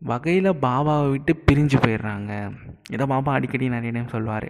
வகையில் 0.01 0.59
பாபாவை 0.65 1.09
விட்டு 1.11 1.33
பிரிஞ்சு 1.47 1.77
போயிடுறாங்க. 1.83 2.31
இதை 2.93 3.05
பாபா 3.13 3.33
அடிக்கடி 3.33 3.75
நிறைய 3.75 3.93
டைம் 3.97 4.13
சொல்லுவார். 4.15 4.49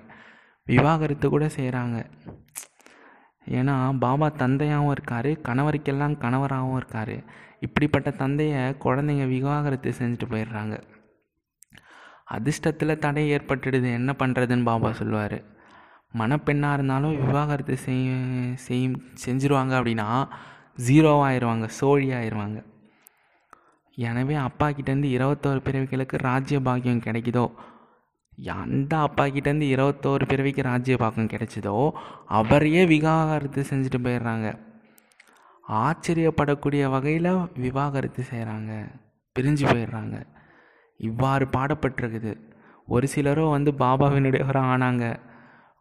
விவாகரத்து 0.67 1.27
கூட 1.29 1.45
செய்கிறாங்க 1.57 1.97
ஏன்னா 3.47 3.97
பாபா 3.97 4.27
தந்தையாகவும் 4.29 4.91
இருக்கார் 4.91 5.31
கணவருக்கெல்லாம் 5.47 6.17
கணவராகவும் 6.17 6.75
இருக்கார். 6.75 7.15
இப்படிப்பட்ட 7.59 8.11
தந்தையை 8.11 8.61
குழந்தைங்க 8.85 9.27
விவாகரத்து 9.27 9.93
செஞ்சுட்டு 9.99 10.27
போயிடுறாங்க. 10.31 10.81
அதிர்ஷ்டத்தில் 12.31 12.99
தடை 12.99 13.23
ஏற்பட்டுடுது. 13.35 13.89
என்ன 13.93 14.15
பண்ணுறதுன்னு 14.19 14.63
பாபா 14.63 14.91
சொல்லுவார். 14.91 15.37
மணப்பெண்ணாக 16.19 16.73
இருந்தாலும் 16.73 17.25
விவாகரத்து 17.25 17.77
செய் 17.77 18.03
செய் 18.55 18.83
செஞ்சுருவாங்க 19.25 19.73
அப்படின்னா 19.79 20.27
ஜீரோவாகிடுவாங்க 20.87 21.65
சோழி 21.65 22.11
ஆயிடுவாங்க 22.11 22.59
எனவே 23.97 24.35
அப்பா 24.35 24.67
கிட்டேருந்து 24.67 25.09
இருபத்தோரு 25.15 25.59
பிறவிகளுக்கு 25.65 26.17
ராஜ்ய 26.17 26.59
பாக்கியம் 26.59 26.99
கிடைக்குதோ? 26.99 27.51
எந்த 28.37 28.97
அப்பா 28.97 29.25
கிட்டேருந்து 29.25 29.67
இருபத்தோரு 29.75 30.25
பிறவிக்கு 30.25 30.61
ராஜ்ய 30.61 30.97
பாக்கம் 30.97 31.27
கிடைச்சதோ 31.27 31.91
அவரையே 32.27 32.85
விவாகரத்து 32.85 33.65
செஞ்சுட்டு 33.69 33.99
போயிடுறாங்க 34.03 34.47
ஆச்சரியப்படக்கூடிய 35.69 36.89
வகையில் 36.89 37.49
விவாகரத்து 37.55 38.23
செய்கிறாங்க 38.31 38.71
பிரிஞ்சு 39.35 39.65
போயிடுறாங்க 39.65 40.25
இவ்வாறு 40.99 41.45
பாடப்பட்டிருக்குது. 41.45 42.33
ஒரு 42.87 43.07
சிலரோ 43.15 43.49
வந்து 43.49 43.71
பாபாவினுடையவராக 43.71 44.71
ஆனாங்க 44.73 45.19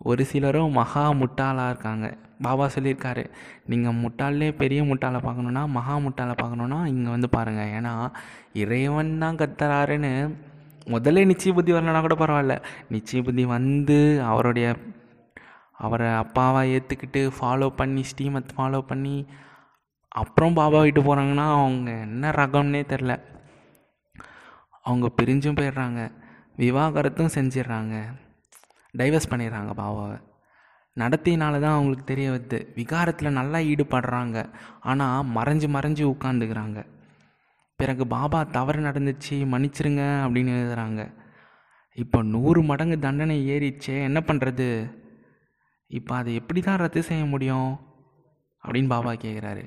ஒரு 0.00 0.24
சிலரும் 0.24 0.70
மகா 0.70 1.12
முட்டாளாக 1.12 1.68
இருக்காங்க. 1.68 2.06
பாபா 2.42 2.68
சொல்லியிருக்காரு 2.74 3.24
நீங்கள் 3.66 3.92
முட்டாளே 3.92 4.52
பெரிய 4.52 4.82
முட்டாளை 4.82 5.18
பார்க்கணுன்னா 5.26 5.66
மகா 5.66 5.98
முட்டாளை 5.98 6.34
பார்க்கணுன்னா 6.42 6.86
இங்கே 6.86 7.10
வந்து 7.10 7.28
பாருங்கள் 7.28 7.70
ஏன்னா 7.70 8.10
இறைவன் 8.52 9.18
தான் 9.18 9.36
கத்துறாருன்னு 9.36 10.36
முதல்ல 10.86 11.24
நிச்சய 11.26 11.52
புத்தி 11.52 11.72
வரலனா 11.72 12.00
கூட 12.00 12.14
பரவாயில்ல. 12.14 12.62
நிச்சய 12.90 13.22
புத்தி 13.22 13.44
வந்து 13.44 14.22
அவருடைய 14.22 14.76
அவரை 15.72 16.08
அப்பாவை 16.08 16.76
ஏற்றுக்கிட்டு 16.76 17.30
ஃபாலோ 17.40 17.68
பண்ணி 17.68 18.02
ஸ்டீமத் 18.02 18.50
ஃபாலோ 18.56 18.80
பண்ணி 18.80 19.26
அப்புறம் 20.08 20.54
பாபா 20.54 20.80
விட்டு 20.80 21.02
போகிறாங்கன்னா 21.02 21.50
அவங்க 21.52 21.90
என்ன 21.90 22.30
ரகம்னே 22.30 22.82
தெரில 22.82 23.20
அவங்க 24.82 25.10
பிரிஞ்சும் 25.22 25.56
போயிடுறாங்க. 25.58 26.12
விவாகரத்தும் 26.56 27.34
செஞ்சிடுறாங்க. 27.34 28.04
டைவர்ஸ் 28.98 29.30
பண்ணிடுறாங்க 29.30 29.72
பாபாவை. 29.76 30.20
நடத்தினால 30.98 31.60
தான் 31.60 31.72
அவங்களுக்கு 31.72 32.04
தெரிய 32.04 32.30
வருது. 32.30 32.74
விகாரத்தில் 32.74 33.30
நல்லா 33.30 33.58
ஈடுபடுறாங்க. 33.58 34.52
ஆனால் 34.80 35.26
மறைஞ்சு 35.26 35.68
மறைஞ்சு 35.76 36.14
உட்காந்துக்கிறாங்க 36.14 36.86
பிறகு 37.82 38.04
பாபா 38.16 38.40
தவறு 38.56 38.80
நடந்துச்சு 38.88 39.36
மன்னிச்சிருங்க 39.52 40.02
அப்படின்னு 40.24 40.52
எழுதுறாங்க. 40.58 41.02
இப்போ 41.98 42.18
நூறு 42.34 42.60
மடங்கு 42.70 42.96
தண்டனை 43.06 43.36
ஏறிச்சே 43.54 43.96
என்ன 44.08 44.18
பண்ணுறது 44.28 44.68
இப்போ 45.90 46.12
அதை 46.18 46.32
எப்படி 46.40 46.60
தான் 46.66 46.80
ரத்து 46.82 47.00
செய்ய 47.08 47.24
முடியும்? 47.32 47.72
அப்படின்னு 48.64 48.92
பாபா 48.94 49.12
கேட்குறாரு 49.24 49.62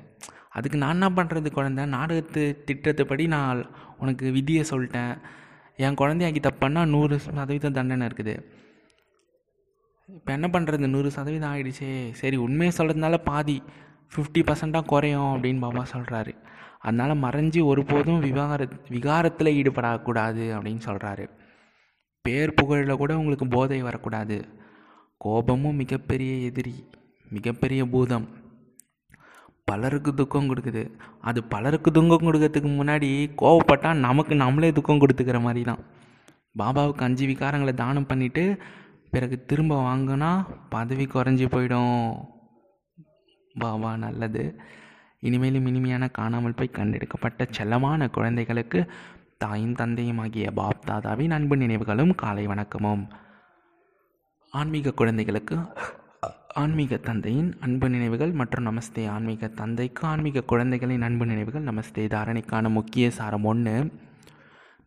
அதுக்கு 0.56 0.78
நான் 0.82 0.96
என்ன 0.96 1.08
பண்ணுறது 1.16 1.48
குழந்த? 1.56 1.82
நாடகத்து 1.96 2.42
திட்டத்துப்படி 2.68 3.24
நான் 3.34 3.58
உனக்கு 4.02 4.26
விதியை 4.36 4.62
சொல்லிட்டேன். 4.70 5.12
என் 5.84 5.98
குழந்தையாக்கி 6.00 6.40
தப்புன்னா 6.46 6.82
நூறு 6.94 7.16
சதவீதம் 7.24 7.76
தண்டனை 7.78 8.06
இருக்குது. 8.08 8.34
இப்போ 10.08 10.30
என்ன 10.36 10.46
பண்ணுறது 10.54 10.86
நூறு 10.94 11.08
சதவீதம் 11.16 11.52
ஆகிடுச்சே 11.52 11.90
சரி 12.20 12.36
உண்மையை 12.46 12.72
சொல்கிறதுனால 12.78 13.16
பாதி 13.30 13.56
ஃபிஃப்டி 14.12 14.42
பர்சண்ட்டாக 14.48 14.90
குறையும் 14.92 15.30
அப்படின்னு 15.34 15.64
பாபா 15.64 15.82
சொல்கிறாரு 15.94 16.32
அதனால் 16.80 17.22
மறைஞ்சு 17.24 17.60
ஒருபோதும் 17.64 18.20
விவாகர 18.20 18.68
விகாரத்தில் 18.88 19.56
ஈடுபடக்கூடாது 19.60 20.44
அப்படின்னு 20.56 20.82
சொல்கிறாரு 20.88 21.26
பேர் 22.24 22.56
புகழில் 22.60 23.00
கூட 23.00 23.12
உங்களுக்கு 23.18 23.46
போதை 23.48 23.82
வரக்கூடாது. 23.82 24.36
கோபமும் 25.16 25.80
மிகப்பெரிய 25.82 26.32
எதிரி 26.48 26.74
மிகப்பெரிய 27.30 27.82
பூதம். 27.86 28.26
பலருக்கு 29.64 30.14
துக்கம் 30.14 30.48
கொடுக்குது. 30.50 30.82
அது 31.20 31.44
பலருக்கு 31.44 31.90
துக்கம் 31.90 32.26
கொடுக்கறதுக்கு 32.26 32.70
முன்னாடி 32.80 33.10
கோவப்பட்டால் 33.42 34.04
நமக்கு 34.06 34.34
நம்மளே 34.34 34.72
துக்கம் 34.72 35.00
கொடுத்துக்கிற 35.00 35.40
மாதிரி 35.40 35.62
தான் 35.64 35.82
பாபாவுக்கு 36.58 37.06
அஞ்சு 37.06 37.26
விகாரங்களை 37.26 37.74
தானம் 37.74 38.08
பண்ணிவிட்டு 38.10 38.44
பிறகு 39.10 39.36
திரும்ப 39.50 39.74
வாங்கினா 39.88 40.30
பதவி 40.68 41.04
குறைஞ்சி 41.04 41.46
போயிடும். 41.54 42.14
பாபா 43.54 43.96
நல்லது. 43.96 44.44
இனிமேலும் 45.26 45.66
இனிமையான 45.66 46.08
காணாமல் 46.08 46.56
போய் 46.56 46.76
கண்டெடுக்கப்பட்ட 46.78 47.46
செல்லமான 47.58 48.10
குழந்தைகளுக்கு 48.10 48.80
தாயும் 49.38 49.74
தந்தையும் 49.74 50.18
ஆகிய 50.18 50.50
பாப் 50.50 50.84
தாதாவின் 50.86 51.30
அன்பு 51.30 51.56
நினைவுகளும் 51.56 52.14
காலை 52.14 52.46
வணக்கமும். 52.46 53.04
ஆன்மீக 54.52 54.92
குழந்தைகளுக்கு 54.92 55.56
ஆன்மீக 56.54 56.96
தந்தையின் 56.96 57.50
அன்பு 57.60 57.88
நினைவுகள் 57.88 58.32
மற்றும் 58.32 58.66
நமஸ்தே 58.66 59.02
ஆன்மீக 59.08 59.48
தந்தைக்கு 59.48 60.02
ஆன்மீக 60.08 60.40
குழந்தைகளின் 60.40 61.02
அன்பு 61.02 61.26
நினைவுகள் 61.26 61.64
நமஸ்தே 61.64 62.04
தாரணைக்கான 62.14 62.68
முக்கிய 62.68 63.10
சாரம் 63.10 63.44
ஒன்று 63.44 63.74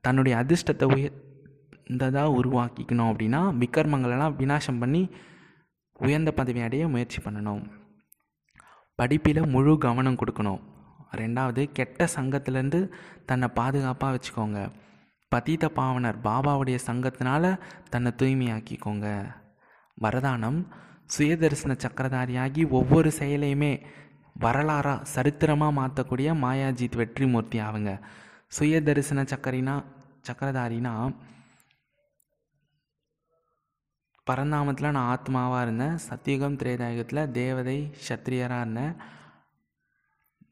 தன்னுடைய 0.04 0.38
அதிர்ஷ்டத்தை 0.38 0.88
உயர்ந்ததாக 0.96 2.36
உருவாக்கிக்கணும் 2.40 3.12
அப்படின்னா 3.12 3.42
விக்கர்மங்களெல்லாம் 3.62 4.38
விநாசம் 4.38 4.80
பண்ணி 4.80 5.04
உயர்ந்த 6.00 6.32
பதவி 6.32 6.62
அடைய 6.62 6.88
முயற்சி 6.88 7.22
பண்ணணும். 7.22 7.64
படிப்பில் 9.00 9.48
முழு 9.48 9.74
கவனம் 9.78 10.18
கொடுக்கணும். 10.22 10.62
ரெண்டாவது 11.18 11.62
கெட்ட 11.78 12.08
சங்கத்திலேருந்து 12.16 12.80
தன்னை 13.26 13.48
பாதுகாப்பாக 13.60 14.14
வச்சுக்கோங்க. 14.16 14.60
பதீத 15.32 15.66
பாவனர் 15.78 16.18
பாபாவுடைய 16.24 16.78
சங்கத்தினால 16.88 17.44
தன்னை 17.90 18.12
தூய்மையாக்கிக்கோங்க. 18.18 19.08
வரதானம் 20.02 20.60
சுயதரிசன 21.18 21.76
சக்கரதாரியாகி 21.84 22.64
ஒவ்வொரு 22.70 23.12
செயலையுமே 23.20 23.74
வரலாறாக 24.42 25.06
சரித்திரமாக 25.16 25.78
மாற்றக்கூடிய 25.80 26.30
மாயாஜித் 26.44 27.00
வெற்றிமூர்த்தி 27.02 27.60
ஆகுங்க. 27.60 27.92
சுயதரிசன 28.60 29.26
சக்கரினா 29.32 29.76
சக்கரதாரினா 30.28 30.94
பரந்தாமத்தில் 34.30 34.96
நான் 34.98 35.10
ஆத்மாவாக 35.14 35.62
இருந்தேன். 35.62 35.96
சத்தியுகம் 36.10 36.60
திரேதாயுகத்தில் 36.62 37.32
தேவதை 37.32 37.78
சத்திரியராக 38.10 38.66
இருந்தேன். 38.66 38.94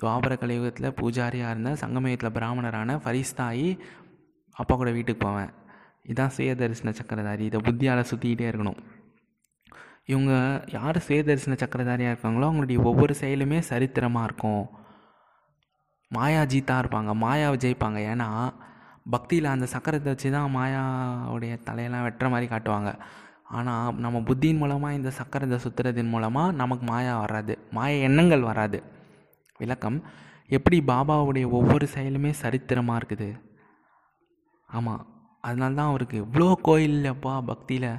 துவாபர 0.02 0.34
கலியுகத்தில் 0.42 0.96
பூஜாரியாக 1.00 1.54
இருந்தேன். 1.54 1.80
சங்கமயுகத்தில் 1.84 2.36
பிராமணரான 2.38 2.98
ஃபரிஸ்தாயி 3.06 3.70
அப்பா 4.52 4.76
கூட 4.76 4.92
வீட்டுக்கு 4.92 5.28
போவேன். 5.28 5.52
இதுதான் 6.04 6.34
சுயதரிசன 6.38 6.94
சக்கரதாரி. 7.00 7.44
இதை 7.50 7.60
புத்தியால் 7.64 8.10
சுற்றிக்கிட்டே 8.12 8.48
இருக்கணும். 8.52 8.80
இவங்க 10.12 10.34
யார் 10.72 10.98
சுயதரிசன 11.08 11.56
சக்கரதாரியாக 11.64 12.14
இருக்காங்களோ 12.14 12.48
அவங்களுடைய 12.50 12.80
ஒவ்வொரு 12.90 13.16
செயலுமே 13.22 13.60
சரித்திரமாக 13.70 14.28
இருக்கும். 14.30 14.64
மாயாஜீத்தாக 16.16 16.82
இருப்பாங்க. 16.84 17.14
மாயாவை 17.24 17.58
ஜெயிப்பாங்க. 17.64 18.00
ஏன்னா 18.14 18.30
பக்தியில் 19.10 19.54
அந்த 19.54 19.68
சக்கரத்தை 19.74 20.10
வச்சு 20.14 20.30
தான் 20.32 20.54
மாயாவுடைய 20.56 21.54
தலையெல்லாம் 21.68 22.06
வெட்டுற 22.08 22.30
மாதிரி 22.30 22.48
காட்டுவாங்க. 22.54 22.92
ஆனால் 23.58 24.00
நம்ம 24.04 24.22
புத்தியின் 24.30 24.62
மூலமாக 24.62 24.98
இந்த 25.00 25.12
சக்கரத்தை 25.18 25.58
சுற்றுறதின் 25.66 26.14
மூலமாக 26.14 26.56
நமக்கு 26.62 26.86
மாயா 26.92 27.14
வராது. 27.24 27.54
மாய 27.78 28.08
எண்ணங்கள் 28.08 28.48
வராது. 28.50 28.80
விளக்கம் 29.60 30.00
எப்படி 30.58 30.78
பாபாவுடைய 30.90 31.46
ஒவ்வொரு 31.60 31.86
செயலுமே 31.94 32.32
சரித்திரமாக 32.42 33.00
இருக்குது? 33.00 33.30
ஆமாம் 34.70 35.04
அதனால 35.48 35.76
தான் 35.80 35.92
அவருக்கு 35.92 36.18
இவ்வளோ 36.26 36.50
கோயில்லப்பா 36.68 37.34
பக்தியில். 37.50 37.90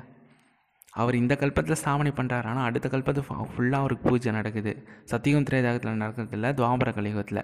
அவர் 1.00 1.20
இந்த 1.22 1.34
கல்பத்தில் 1.40 1.80
ஸ்தாபனை 1.80 2.12
பண்ணுறாரு 2.18 2.46
ஆனால் 2.50 2.68
அடுத்த 2.68 2.86
கல்பத்து 2.92 3.22
ஃபுல்லாக 3.28 3.82
அவருக்கு 3.82 4.08
பூஜை 4.10 4.30
நடக்குது. 4.38 4.72
சத்தியம் 5.12 5.46
திரேதாகத்தில் 5.48 6.00
நடக்கிறதில்ல 6.02 6.50
துவாபர 6.60 6.90
கலியுகத்தில். 6.96 7.42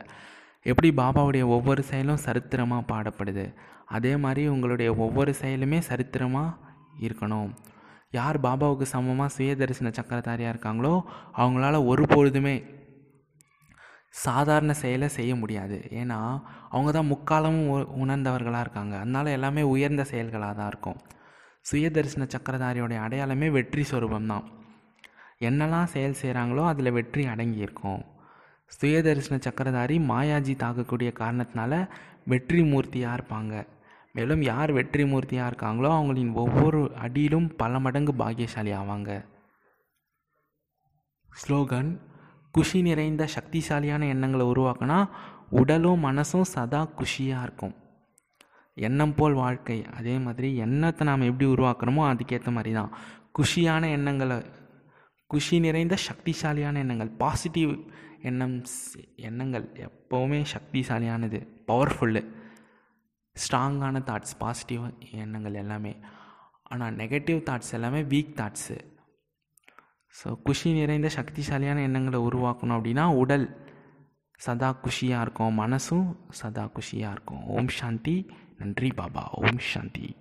எப்படி 0.70 0.88
பாபாவுடைய 1.00 1.44
ஒவ்வொரு 1.56 1.82
செயலும் 1.90 2.24
சரித்திரமாக 2.26 2.88
பாடப்படுது? 2.92 3.44
அதே 3.96 4.12
மாதிரி 4.24 4.42
உங்களுடைய 4.54 4.90
ஒவ்வொரு 5.04 5.32
செயலுமே 5.42 5.78
சரித்திரமாக 5.90 6.58
இருக்கணும். 7.06 7.50
யார் 8.18 8.36
பாபாவுக்கு 8.46 8.86
சமமாக 8.94 9.34
சுயதரிசன 9.36 9.92
சக்கரதாரியாக 9.98 10.52
இருக்காங்களோ 10.54 10.94
அவங்களால 11.42 11.80
ஒரு 11.90 12.04
பொழுதுமே 12.14 12.56
சாதாரண 14.24 14.72
செயலை 14.80 15.08
செய்ய 15.16 15.32
முடியாது. 15.40 15.76
ஏன்னா 16.00 16.18
அவங்க 16.72 16.90
தான் 16.96 17.10
முக்காலமும் 17.12 17.70
உணர்ந்தவர்களாக 18.02 18.64
இருக்காங்க. 18.64 18.94
அதனால் 19.02 19.34
எல்லாமே 19.36 19.62
உயர்ந்த 19.74 20.02
செயல்களாக 20.10 20.54
தான் 20.58 20.70
இருக்கும். 20.72 20.98
சுயதரிசன 21.70 22.28
சக்கரதாரியோடைய 22.34 22.98
அடையாளமே 23.06 23.48
வெற்றி 23.56 23.84
சொரூபம் 23.90 24.30
தான். 24.32 24.44
என்னெல்லாம் 25.48 25.92
செயல் 25.94 26.20
செய்கிறாங்களோ 26.22 26.64
அதில் 26.72 26.96
வெற்றி 26.98 27.22
அடங்கியிருக்கும் 27.32 28.02
சுயதரிசன 28.78 29.36
சக்கரதாரி 29.46 29.96
மாயாஜி 30.10 30.54
தாக்கக்கூடிய 30.64 31.10
காரணத்தினால 31.20 31.72
வெற்றி 32.32 32.60
மூர்த்தியாக 32.72 33.16
இருப்பாங்க. 33.18 33.54
மேலும் 34.14 34.42
யார் 34.42 34.70
வெற்றி 34.72 35.04
மூர்த்தியாக 35.04 35.50
இருக்காங்களோ 35.50 35.88
அவங்களின் 35.98 36.32
ஒவ்வொரு 36.42 36.80
அடியிலும் 37.04 37.48
பல 37.56 37.78
மடங்கு 37.78 38.12
பாக்கியசாலி 38.14 38.72
ஆவாங்க. 38.72 39.10
ஸ்லோகன் 41.28 41.90
குஷி 42.54 42.80
நிறைந்த 42.82 43.22
சக்திசாலியான 43.36 44.08
எண்ணங்களை 44.08 44.44
உருவாக்கினா 44.46 44.98
உடலும் 45.60 46.04
மனசும் 46.04 46.46
சதா 46.52 46.82
குஷியாக 46.98 47.46
இருக்கும். 47.46 47.74
எண்ணம் 48.76 49.14
போல் 49.14 49.34
வாழ்க்கை. 49.34 49.78
அதே 49.98 50.14
மாதிரி 50.18 50.48
எண்ணத்தை 50.56 51.06
நாம் 51.06 51.28
எப்படி 51.30 51.48
உருவாக்குறோமோ 51.50 52.04
அதுக்கேற்ற 52.12 52.50
மாதிரி 52.50 52.72
தான் 52.74 52.92
குஷியான 53.38 53.90
எண்ணங்களை 53.90 54.38
குஷி 55.30 55.58
நிறைந்த 55.60 55.94
சக்திசாலியான 56.08 56.78
எண்ணங்கள் 56.84 57.10
பாசிட்டிவ் 57.22 57.72
எண்ணம் 58.28 58.56
எண்ணங்கள் 59.28 59.64
எப்போவுமே 59.86 60.40
சக்திசாலியானது 60.54 61.38
பவர்ஃபுல்லு 61.68 62.22
ஸ்ட்ராங்கான 63.42 64.00
தாட்ஸ் 64.08 64.34
பாசிட்டிவ் 64.42 64.82
எண்ணங்கள் 65.22 65.60
எல்லாமே. 65.62 65.92
ஆனால் 66.72 66.96
நெகட்டிவ் 67.00 67.40
தாட்ஸ் 67.48 67.74
எல்லாமே 67.78 68.00
வீக் 68.12 68.36
தாட்ஸு 68.40 68.76
ஸோ 70.14 70.28
குஷி 70.46 70.70
நிறைந்த 70.72 71.08
சக்திசாலியான 71.16 71.82
எண்ணங்களை 71.88 72.18
உருவாக்கணும் 72.28 72.76
அப்படின்னா 72.76 73.04
உடல் 73.22 73.46
சதா 74.44 74.68
குஷியாக 74.84 75.24
இருக்கும் 75.24 75.58
மனசும் 75.62 76.06
சதா 76.40 76.64
குஷியாக 76.76 77.14
இருக்கும். 77.16 77.42
ஓம் 77.56 77.72
சாந்தி 77.78 78.16
நன்றி 78.60 78.90
பாபா 79.00 79.24
ஓம் 79.42 79.60
சாந்தி. 79.72 80.08